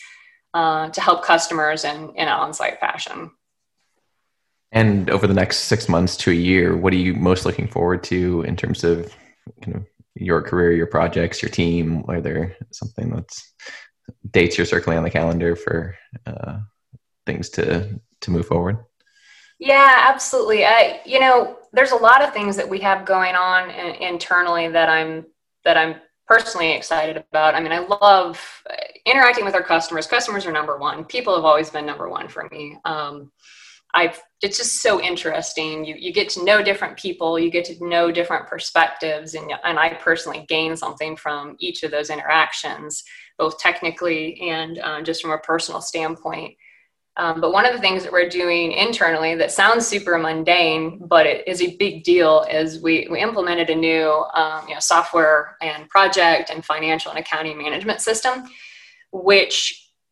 uh, 0.54 0.90
to 0.90 1.00
help 1.00 1.24
customers 1.24 1.86
in, 1.86 2.10
in 2.16 2.28
an 2.28 2.28
on-site 2.28 2.80
fashion. 2.80 3.32
And 4.72 5.10
over 5.10 5.26
the 5.26 5.34
next 5.34 5.62
six 5.62 5.88
months 5.88 6.18
to 6.18 6.32
a 6.32 6.36
year, 6.36 6.76
what 6.76 6.94
are 6.94 6.98
you 6.98 7.14
most 7.16 7.46
looking 7.46 7.68
forward 7.68 8.04
to 8.04 8.42
in 8.42 8.56
terms 8.56 8.84
of 8.84 9.16
kind 9.64 9.78
of 9.78 9.86
your 10.16 10.42
career, 10.42 10.74
your 10.74 10.86
projects, 10.86 11.42
your 11.42 11.50
team? 11.50 12.04
Are 12.08 12.22
there 12.22 12.58
something 12.72 13.10
that's 13.10 13.54
dates 14.32 14.58
you're 14.58 14.66
circling 14.66 14.98
on 14.98 15.04
the 15.04 15.10
calendar 15.10 15.56
for 15.56 15.96
uh, 16.28 16.60
things 17.26 17.50
to 17.52 18.00
to 18.22 18.32
move 18.32 18.46
forward? 18.46 18.78
Yeah, 19.60 20.08
absolutely. 20.10 20.66
I, 20.66 21.02
you 21.06 21.20
know, 21.20 21.58
there's 21.74 21.92
a 21.92 21.96
lot 21.96 22.22
of 22.22 22.34
things 22.34 22.56
that 22.58 22.70
we 22.70 22.80
have 22.80 23.06
going 23.06 23.36
on 23.36 23.70
in, 23.70 23.96
internally 23.96 24.68
that 24.70 24.90
I'm 24.90 25.26
that 25.64 25.78
I'm 25.78 25.96
personally 26.30 26.74
excited 26.74 27.18
about. 27.18 27.56
I 27.56 27.60
mean, 27.60 27.72
I 27.72 27.80
love 27.80 28.40
interacting 29.06 29.46
with 29.46 29.56
our 29.56 29.64
customers. 29.64 30.06
Customers 30.06 30.46
are 30.46 30.52
number 30.52 30.78
one. 30.78 31.04
People 31.06 31.36
have 31.36 31.44
always 31.44 31.72
been 31.72 31.88
number 31.88 32.08
one 32.08 32.30
for 32.30 32.48
me. 32.52 32.78
Um, 32.86 33.32
I've 33.96 34.22
it's 34.44 34.58
just 34.58 34.82
so 34.84 35.02
interesting. 35.02 35.84
You 35.84 35.96
you 35.98 36.14
get 36.14 36.30
to 36.30 36.46
know 36.46 36.62
different 36.62 36.98
people, 36.98 37.40
you 37.40 37.50
get 37.50 37.66
to 37.66 37.88
know 37.88 38.12
different 38.12 38.48
perspectives, 38.48 39.34
and 39.34 39.52
and 39.64 39.80
I 39.80 39.96
personally 39.96 40.46
gain 40.48 40.78
something 40.78 41.16
from 41.16 41.56
each 41.60 41.82
of 41.82 41.90
those 41.90 42.12
interactions, 42.12 43.04
both 43.40 43.58
technically 43.58 44.40
and 44.42 44.78
uh, 44.78 45.02
just 45.02 45.24
from 45.24 45.32
a 45.32 45.40
personal 45.40 45.82
standpoint. 45.82 46.56
Um, 47.20 47.42
but 47.42 47.52
one 47.52 47.66
of 47.66 47.74
the 47.74 47.80
things 47.80 48.02
that 48.04 48.14
we're 48.14 48.30
doing 48.30 48.72
internally 48.72 49.36
that 49.36 49.52
sounds 49.52 49.86
super 49.86 50.18
mundane, 50.18 51.00
but 51.06 51.26
it 51.26 51.46
is 51.46 51.62
a 51.62 51.76
big 51.76 52.06
deal, 52.06 52.46
is 52.50 52.82
we, 52.82 53.10
we 53.12 53.20
implemented 53.20 53.70
a 53.70 53.76
new 53.76 54.08
um, 54.34 54.66
you 54.70 54.74
know, 54.74 54.80
software 54.80 55.58
and 55.62 55.90
project 55.90 56.50
and 56.50 56.64
financial 56.64 57.12
and 57.12 57.20
accounting 57.20 57.58
management 57.58 58.00
system, 58.00 58.46
which 59.12 59.58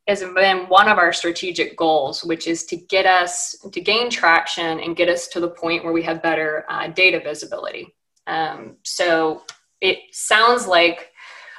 has 0.10 0.22
been 0.22 0.68
one 0.68 0.90
of 0.90 0.98
our 0.98 1.14
strategic 1.14 1.78
goals, 1.78 2.26
which 2.26 2.46
is 2.46 2.66
to 2.66 2.76
get 2.76 3.06
us 3.06 3.58
to 3.72 3.80
gain 3.80 4.10
traction 4.10 4.82
and 4.82 4.98
get 4.98 5.08
us 5.08 5.30
to 5.30 5.40
the 5.40 5.50
point 5.50 5.86
where 5.86 5.94
we 5.94 6.04
have 6.04 6.22
better 6.22 6.66
uh, 6.70 6.88
data 6.88 7.22
visibility. 7.22 7.96
Um, 8.26 8.78
so 8.84 9.44
it 9.80 10.00
sounds 10.12 10.68
like 10.68 11.12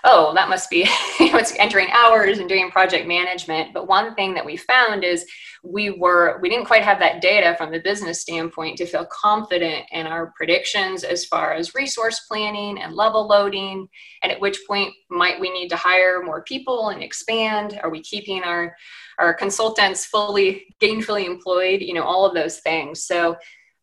oh, 0.05 0.33
that 0.35 0.49
must 0.49 0.71
be 0.71 0.89
you 1.21 1.33
know, 1.33 1.39
it's 1.39 1.55
entering 1.59 1.89
hours 1.91 2.39
and 2.39 2.49
doing 2.49 2.71
project 2.71 3.07
management. 3.07 3.73
But 3.73 3.89
one 3.89 4.15
thing 4.15 4.35
that 4.35 4.45
we 4.45 4.57
found 4.57 5.05
is 5.05 5.27
we 5.65 5.91
were 5.91 6.39
we 6.41 6.49
didn't 6.49 6.67
quite 6.67 6.83
have 6.83 7.01
that 7.01 7.21
data 7.21 7.55
from 7.57 7.73
the 7.73 7.81
business 7.81 8.21
standpoint 8.21 8.79
to 8.79 8.87
feel 8.87 9.07
confident 9.07 9.85
in 9.91 10.07
our 10.07 10.33
predictions 10.37 11.05
as 11.05 11.25
far 11.25 11.53
as 11.53 11.75
resource 11.75 12.21
planning 12.29 12.81
and 12.81 12.95
level 12.95 13.27
loading 13.27 13.89
and 14.23 14.31
at 14.31 14.41
which 14.41 14.59
point 14.67 14.93
might 15.11 15.41
we 15.41 15.51
need 15.51 15.69
to 15.69 15.77
hire 15.77 16.23
more 16.23 16.43
people 16.43 16.91
and 16.91 17.03
expand? 17.03 17.81
Are 17.83 17.91
we 17.91 18.01
keeping 18.03 18.43
our 18.43 18.75
our 19.19 19.35
consultants 19.35 20.07
fully 20.07 20.75
gainfully 20.81 21.27
employed? 21.27 21.81
You 21.81 21.95
know 21.95 22.05
all 22.05 22.25
of 22.25 22.35
those 22.35 22.61
things. 22.61 23.05
So 23.05 23.37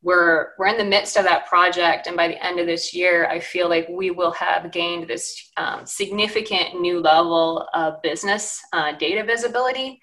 we're 0.05 0.49
we're 0.57 0.67
in 0.67 0.77
the 0.77 0.83
midst 0.83 1.17
of 1.17 1.25
that 1.25 1.45
project 1.47 2.07
and 2.07 2.15
by 2.15 2.27
the 2.27 2.45
end 2.45 2.59
of 2.59 2.67
this 2.67 2.93
year 2.93 3.27
i 3.27 3.39
feel 3.39 3.67
like 3.67 3.87
we 3.89 4.11
will 4.11 4.31
have 4.31 4.71
gained 4.71 5.07
this 5.09 5.45
um, 5.57 5.85
significant 5.85 6.79
new 6.79 6.99
level 6.99 7.67
of 7.73 8.01
business 8.01 8.61
uh, 8.73 8.93
data 8.93 9.23
visibility. 9.23 9.99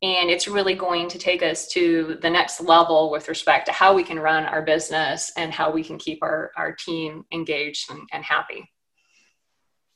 And 0.00 0.30
it's 0.30 0.46
really 0.46 0.74
going 0.74 1.08
to 1.08 1.18
take 1.18 1.42
us 1.42 1.66
to 1.68 2.18
the 2.22 2.30
next 2.30 2.60
level 2.60 3.10
with 3.10 3.28
respect 3.28 3.66
to 3.66 3.72
how 3.72 3.94
we 3.94 4.04
can 4.04 4.20
run 4.20 4.44
our 4.44 4.62
business 4.62 5.32
and 5.36 5.52
how 5.52 5.72
we 5.72 5.82
can 5.82 5.98
keep 5.98 6.22
our, 6.22 6.52
our 6.56 6.72
team 6.72 7.24
engaged 7.32 7.90
and, 7.90 8.02
and 8.12 8.22
happy. 8.22 8.70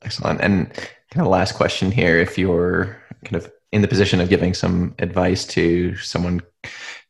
Excellent. 0.02 0.40
And 0.40 0.74
kind 1.12 1.24
of 1.24 1.28
last 1.28 1.52
question 1.52 1.92
here 1.92 2.18
if 2.18 2.36
you're 2.36 3.00
kind 3.24 3.36
of 3.36 3.52
in 3.70 3.80
the 3.80 3.88
position 3.88 4.20
of 4.20 4.28
giving 4.28 4.54
some 4.54 4.96
advice 4.98 5.46
to 5.46 5.96
someone 5.98 6.40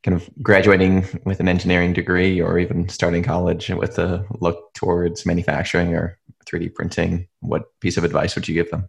kind 0.02 0.16
of 0.16 0.28
graduating 0.42 1.06
with 1.24 1.40
an 1.40 1.48
engineering 1.48 1.92
degree 1.92 2.40
or 2.40 2.58
even 2.58 2.88
starting 2.88 3.22
college 3.22 3.70
with 3.70 3.98
a 3.98 4.26
look 4.40 4.74
towards 4.74 5.24
manufacturing 5.24 5.94
or 5.94 6.18
3D 6.46 6.74
printing, 6.74 7.28
what 7.40 7.64
piece 7.80 7.96
of 7.96 8.04
advice 8.04 8.34
would 8.34 8.48
you 8.48 8.54
give 8.54 8.70
them? 8.70 8.88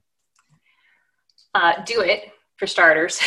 Uh, 1.54 1.74
do 1.86 2.02
it 2.02 2.32
for 2.58 2.66
starters. 2.66 3.20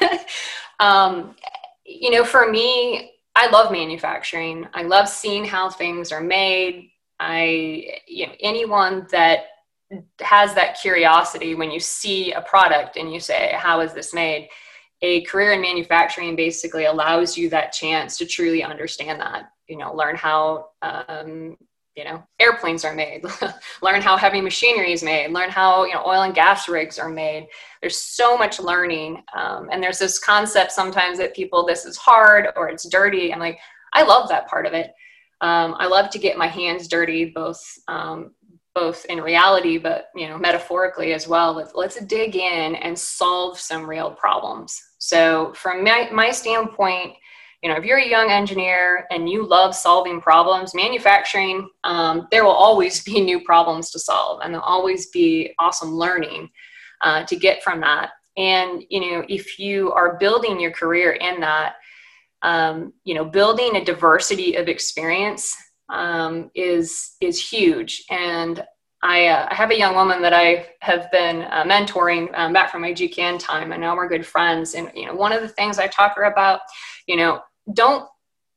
um, 0.80 1.36
you 1.84 2.10
know, 2.10 2.24
for 2.24 2.50
me, 2.50 3.12
I 3.36 3.48
love 3.50 3.70
manufacturing. 3.70 4.66
I 4.74 4.82
love 4.82 5.08
seeing 5.08 5.44
how 5.44 5.70
things 5.70 6.12
are 6.12 6.20
made. 6.20 6.90
I, 7.20 7.98
you 8.08 8.26
know, 8.26 8.32
anyone 8.40 9.06
that 9.10 9.40
has 10.20 10.54
that 10.54 10.80
curiosity 10.80 11.54
when 11.54 11.70
you 11.70 11.78
see 11.78 12.32
a 12.32 12.40
product 12.40 12.96
and 12.96 13.12
you 13.12 13.20
say, 13.20 13.52
"How 13.56 13.80
is 13.80 13.92
this 13.92 14.12
made?" 14.12 14.48
A 15.04 15.20
career 15.24 15.52
in 15.52 15.60
manufacturing 15.60 16.34
basically 16.34 16.86
allows 16.86 17.36
you 17.36 17.50
that 17.50 17.72
chance 17.72 18.16
to 18.16 18.24
truly 18.24 18.62
understand 18.62 19.20
that 19.20 19.50
you 19.68 19.76
know 19.76 19.92
learn 19.94 20.16
how 20.16 20.68
um, 20.80 21.58
you 21.94 22.04
know 22.04 22.22
airplanes 22.40 22.86
are 22.86 22.94
made 22.94 23.22
learn 23.82 24.00
how 24.00 24.16
heavy 24.16 24.40
machinery 24.40 24.92
is 24.92 25.02
made 25.02 25.30
learn 25.30 25.50
how 25.50 25.84
you 25.84 25.92
know 25.92 26.02
oil 26.06 26.22
and 26.22 26.34
gas 26.34 26.68
rigs 26.68 26.98
are 26.98 27.10
made. 27.10 27.46
There's 27.82 27.98
so 27.98 28.38
much 28.38 28.58
learning 28.58 29.22
um, 29.36 29.68
and 29.70 29.82
there's 29.82 29.98
this 29.98 30.18
concept 30.18 30.72
sometimes 30.72 31.18
that 31.18 31.36
people 31.36 31.66
this 31.66 31.84
is 31.84 31.98
hard 31.98 32.48
or 32.56 32.68
it's 32.70 32.88
dirty. 32.88 33.32
I'm 33.32 33.40
like 33.40 33.58
i 33.92 34.02
love 34.02 34.28
that 34.30 34.48
part 34.48 34.64
of 34.64 34.72
it. 34.72 34.90
Um, 35.42 35.76
i 35.78 35.86
love 35.86 36.08
to 36.10 36.18
get 36.18 36.38
my 36.38 36.48
hands 36.48 36.88
dirty 36.88 37.26
both 37.26 37.62
um, 37.88 38.32
both 38.74 39.04
in 39.06 39.20
reality 39.20 39.78
but 39.78 40.08
you 40.14 40.28
know 40.28 40.36
metaphorically 40.36 41.12
as 41.12 41.28
well 41.28 41.52
let's, 41.54 41.74
let's 41.74 42.00
dig 42.06 42.36
in 42.36 42.74
and 42.76 42.98
solve 42.98 43.58
some 43.58 43.88
real 43.88 44.10
problems. 44.10 44.80
So 44.98 45.52
from 45.54 45.84
my, 45.84 46.08
my 46.12 46.30
standpoint 46.30 47.14
you 47.62 47.70
know 47.70 47.76
if 47.76 47.84
you're 47.84 47.98
a 47.98 48.08
young 48.08 48.30
engineer 48.30 49.06
and 49.10 49.28
you 49.28 49.46
love 49.46 49.74
solving 49.74 50.20
problems 50.20 50.74
manufacturing 50.74 51.68
um, 51.84 52.28
there 52.30 52.44
will 52.44 52.50
always 52.50 53.02
be 53.04 53.20
new 53.20 53.40
problems 53.40 53.90
to 53.90 53.98
solve 53.98 54.40
and 54.42 54.52
there'll 54.52 54.66
always 54.66 55.08
be 55.10 55.54
awesome 55.58 55.92
learning 55.94 56.50
uh, 57.00 57.24
to 57.24 57.36
get 57.36 57.62
from 57.62 57.80
that. 57.80 58.10
And 58.36 58.82
you 58.90 59.00
know 59.00 59.24
if 59.28 59.58
you 59.58 59.92
are 59.92 60.18
building 60.18 60.58
your 60.58 60.72
career 60.72 61.12
in 61.12 61.40
that 61.40 61.74
um, 62.42 62.92
you 63.04 63.14
know 63.14 63.24
building 63.24 63.76
a 63.76 63.84
diversity 63.84 64.56
of 64.56 64.68
experience 64.68 65.56
um, 65.88 66.50
is 66.54 67.16
is 67.20 67.40
huge 67.40 68.04
and 68.10 68.64
I, 69.04 69.26
uh, 69.26 69.48
I 69.50 69.54
have 69.54 69.70
a 69.70 69.78
young 69.78 69.94
woman 69.94 70.22
that 70.22 70.32
I 70.32 70.66
have 70.80 71.10
been 71.12 71.42
uh, 71.42 71.64
mentoring 71.64 72.30
um, 72.38 72.54
back 72.54 72.72
from 72.72 72.80
my 72.80 72.92
GKN 72.92 73.38
time, 73.38 73.72
and 73.72 73.80
now 73.82 73.94
we're 73.94 74.08
good 74.08 74.26
friends. 74.26 74.72
And 74.72 74.90
you 74.94 75.04
know, 75.04 75.14
one 75.14 75.30
of 75.30 75.42
the 75.42 75.48
things 75.48 75.78
I 75.78 75.88
talk 75.88 76.16
her 76.16 76.22
about, 76.22 76.60
you 77.06 77.16
know, 77.16 77.42
don't 77.74 78.08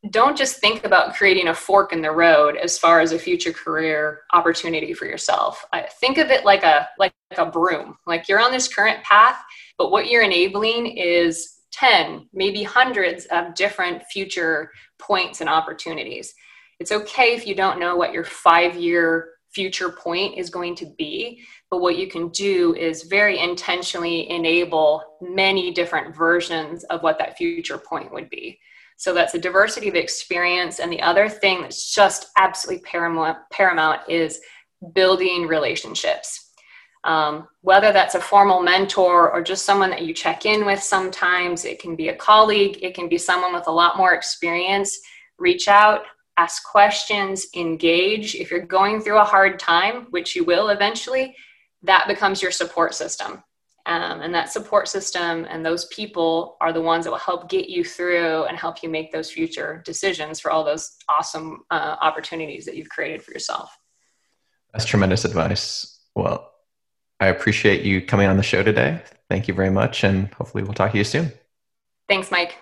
don't 0.09 0.37
just 0.37 0.57
think 0.59 0.85
about 0.85 1.15
creating 1.15 1.49
a 1.49 1.53
fork 1.53 1.91
in 1.91 2.01
the 2.01 2.11
road 2.11 2.55
as 2.55 2.77
far 2.77 3.01
as 3.01 3.11
a 3.11 3.19
future 3.19 3.51
career 3.51 4.21
opportunity 4.31 4.93
for 4.93 5.05
yourself. 5.05 5.65
I 5.73 5.81
think 5.81 6.17
of 6.17 6.29
it 6.29 6.45
like 6.45 6.63
a 6.63 6.87
like 6.97 7.13
a 7.37 7.45
broom. 7.45 7.97
Like 8.05 8.29
you're 8.29 8.39
on 8.39 8.53
this 8.53 8.73
current 8.73 9.03
path, 9.03 9.37
but 9.77 9.91
what 9.91 10.07
you're 10.07 10.23
enabling 10.23 10.87
is 10.87 11.55
10, 11.71 12.29
maybe 12.31 12.63
hundreds 12.63 13.25
of 13.25 13.53
different 13.53 14.03
future 14.05 14.71
points 14.97 15.41
and 15.41 15.49
opportunities. 15.49 16.33
It's 16.79 16.91
okay 16.91 17.35
if 17.35 17.47
you 17.47 17.55
don't 17.55 17.79
know 17.79 17.95
what 17.95 18.13
your 18.13 18.23
5-year 18.23 19.29
future 19.49 19.89
point 19.89 20.37
is 20.37 20.49
going 20.49 20.75
to 20.75 20.85
be, 20.97 21.41
but 21.71 21.81
what 21.81 21.97
you 21.97 22.07
can 22.07 22.29
do 22.29 22.75
is 22.75 23.03
very 23.03 23.39
intentionally 23.39 24.29
enable 24.29 25.01
many 25.21 25.71
different 25.71 26.15
versions 26.15 26.83
of 26.85 27.01
what 27.01 27.17
that 27.17 27.37
future 27.37 27.77
point 27.77 28.13
would 28.13 28.29
be. 28.29 28.59
So 28.97 29.13
that's 29.13 29.33
a 29.35 29.39
diversity 29.39 29.89
of 29.89 29.95
experience. 29.95 30.79
And 30.79 30.91
the 30.91 31.01
other 31.01 31.29
thing 31.29 31.61
that's 31.61 31.93
just 31.93 32.27
absolutely 32.37 32.83
paramount, 32.83 33.37
paramount 33.51 34.01
is 34.09 34.39
building 34.93 35.47
relationships. 35.47 36.51
Um, 37.03 37.47
whether 37.61 37.93
that's 37.93 38.15
a 38.15 38.21
formal 38.21 38.61
mentor 38.61 39.31
or 39.31 39.41
just 39.41 39.65
someone 39.65 39.91
that 39.91 40.03
you 40.03 40.13
check 40.13 40.45
in 40.45 40.65
with 40.65 40.81
sometimes, 40.81 41.63
it 41.63 41.79
can 41.79 41.95
be 41.95 42.09
a 42.09 42.15
colleague, 42.15 42.79
it 42.81 42.95
can 42.95 43.07
be 43.07 43.17
someone 43.17 43.53
with 43.53 43.67
a 43.67 43.71
lot 43.71 43.97
more 43.97 44.13
experience. 44.13 44.99
Reach 45.37 45.67
out, 45.67 46.01
ask 46.37 46.63
questions, 46.63 47.47
engage. 47.55 48.35
If 48.35 48.51
you're 48.51 48.65
going 48.65 49.01
through 49.01 49.19
a 49.19 49.23
hard 49.23 49.59
time, 49.59 50.07
which 50.11 50.35
you 50.35 50.43
will 50.43 50.69
eventually, 50.69 51.35
that 51.83 52.07
becomes 52.07 52.41
your 52.41 52.51
support 52.51 52.93
system. 52.93 53.43
Um, 53.85 54.19
and 54.21 54.35
that 54.35 54.51
support 54.51 54.89
system 54.89 55.47
and 55.49 55.65
those 55.65 55.85
people 55.85 56.57
are 56.59 56.73
the 56.73 56.81
ones 56.81 57.05
that 57.05 57.11
will 57.11 57.17
help 57.17 57.49
get 57.49 57.69
you 57.69 57.85
through 57.85 58.43
and 58.43 58.57
help 58.57 58.83
you 58.83 58.89
make 58.89 59.13
those 59.13 59.31
future 59.31 59.81
decisions 59.85 60.41
for 60.41 60.51
all 60.51 60.65
those 60.65 60.97
awesome 61.07 61.63
uh, 61.71 61.95
opportunities 62.01 62.65
that 62.65 62.75
you've 62.75 62.89
created 62.89 63.23
for 63.23 63.31
yourself. 63.31 63.77
That's 64.73 64.83
tremendous 64.83 65.23
advice. 65.23 66.01
Well, 66.15 66.51
I 67.21 67.27
appreciate 67.27 67.83
you 67.83 68.01
coming 68.01 68.27
on 68.27 68.35
the 68.35 68.43
show 68.43 68.61
today. 68.61 69.01
Thank 69.29 69.47
you 69.47 69.53
very 69.53 69.71
much. 69.71 70.03
And 70.03 70.33
hopefully, 70.33 70.63
we'll 70.63 70.73
talk 70.73 70.91
to 70.91 70.97
you 70.97 71.05
soon. 71.05 71.31
Thanks, 72.09 72.29
Mike. 72.29 72.57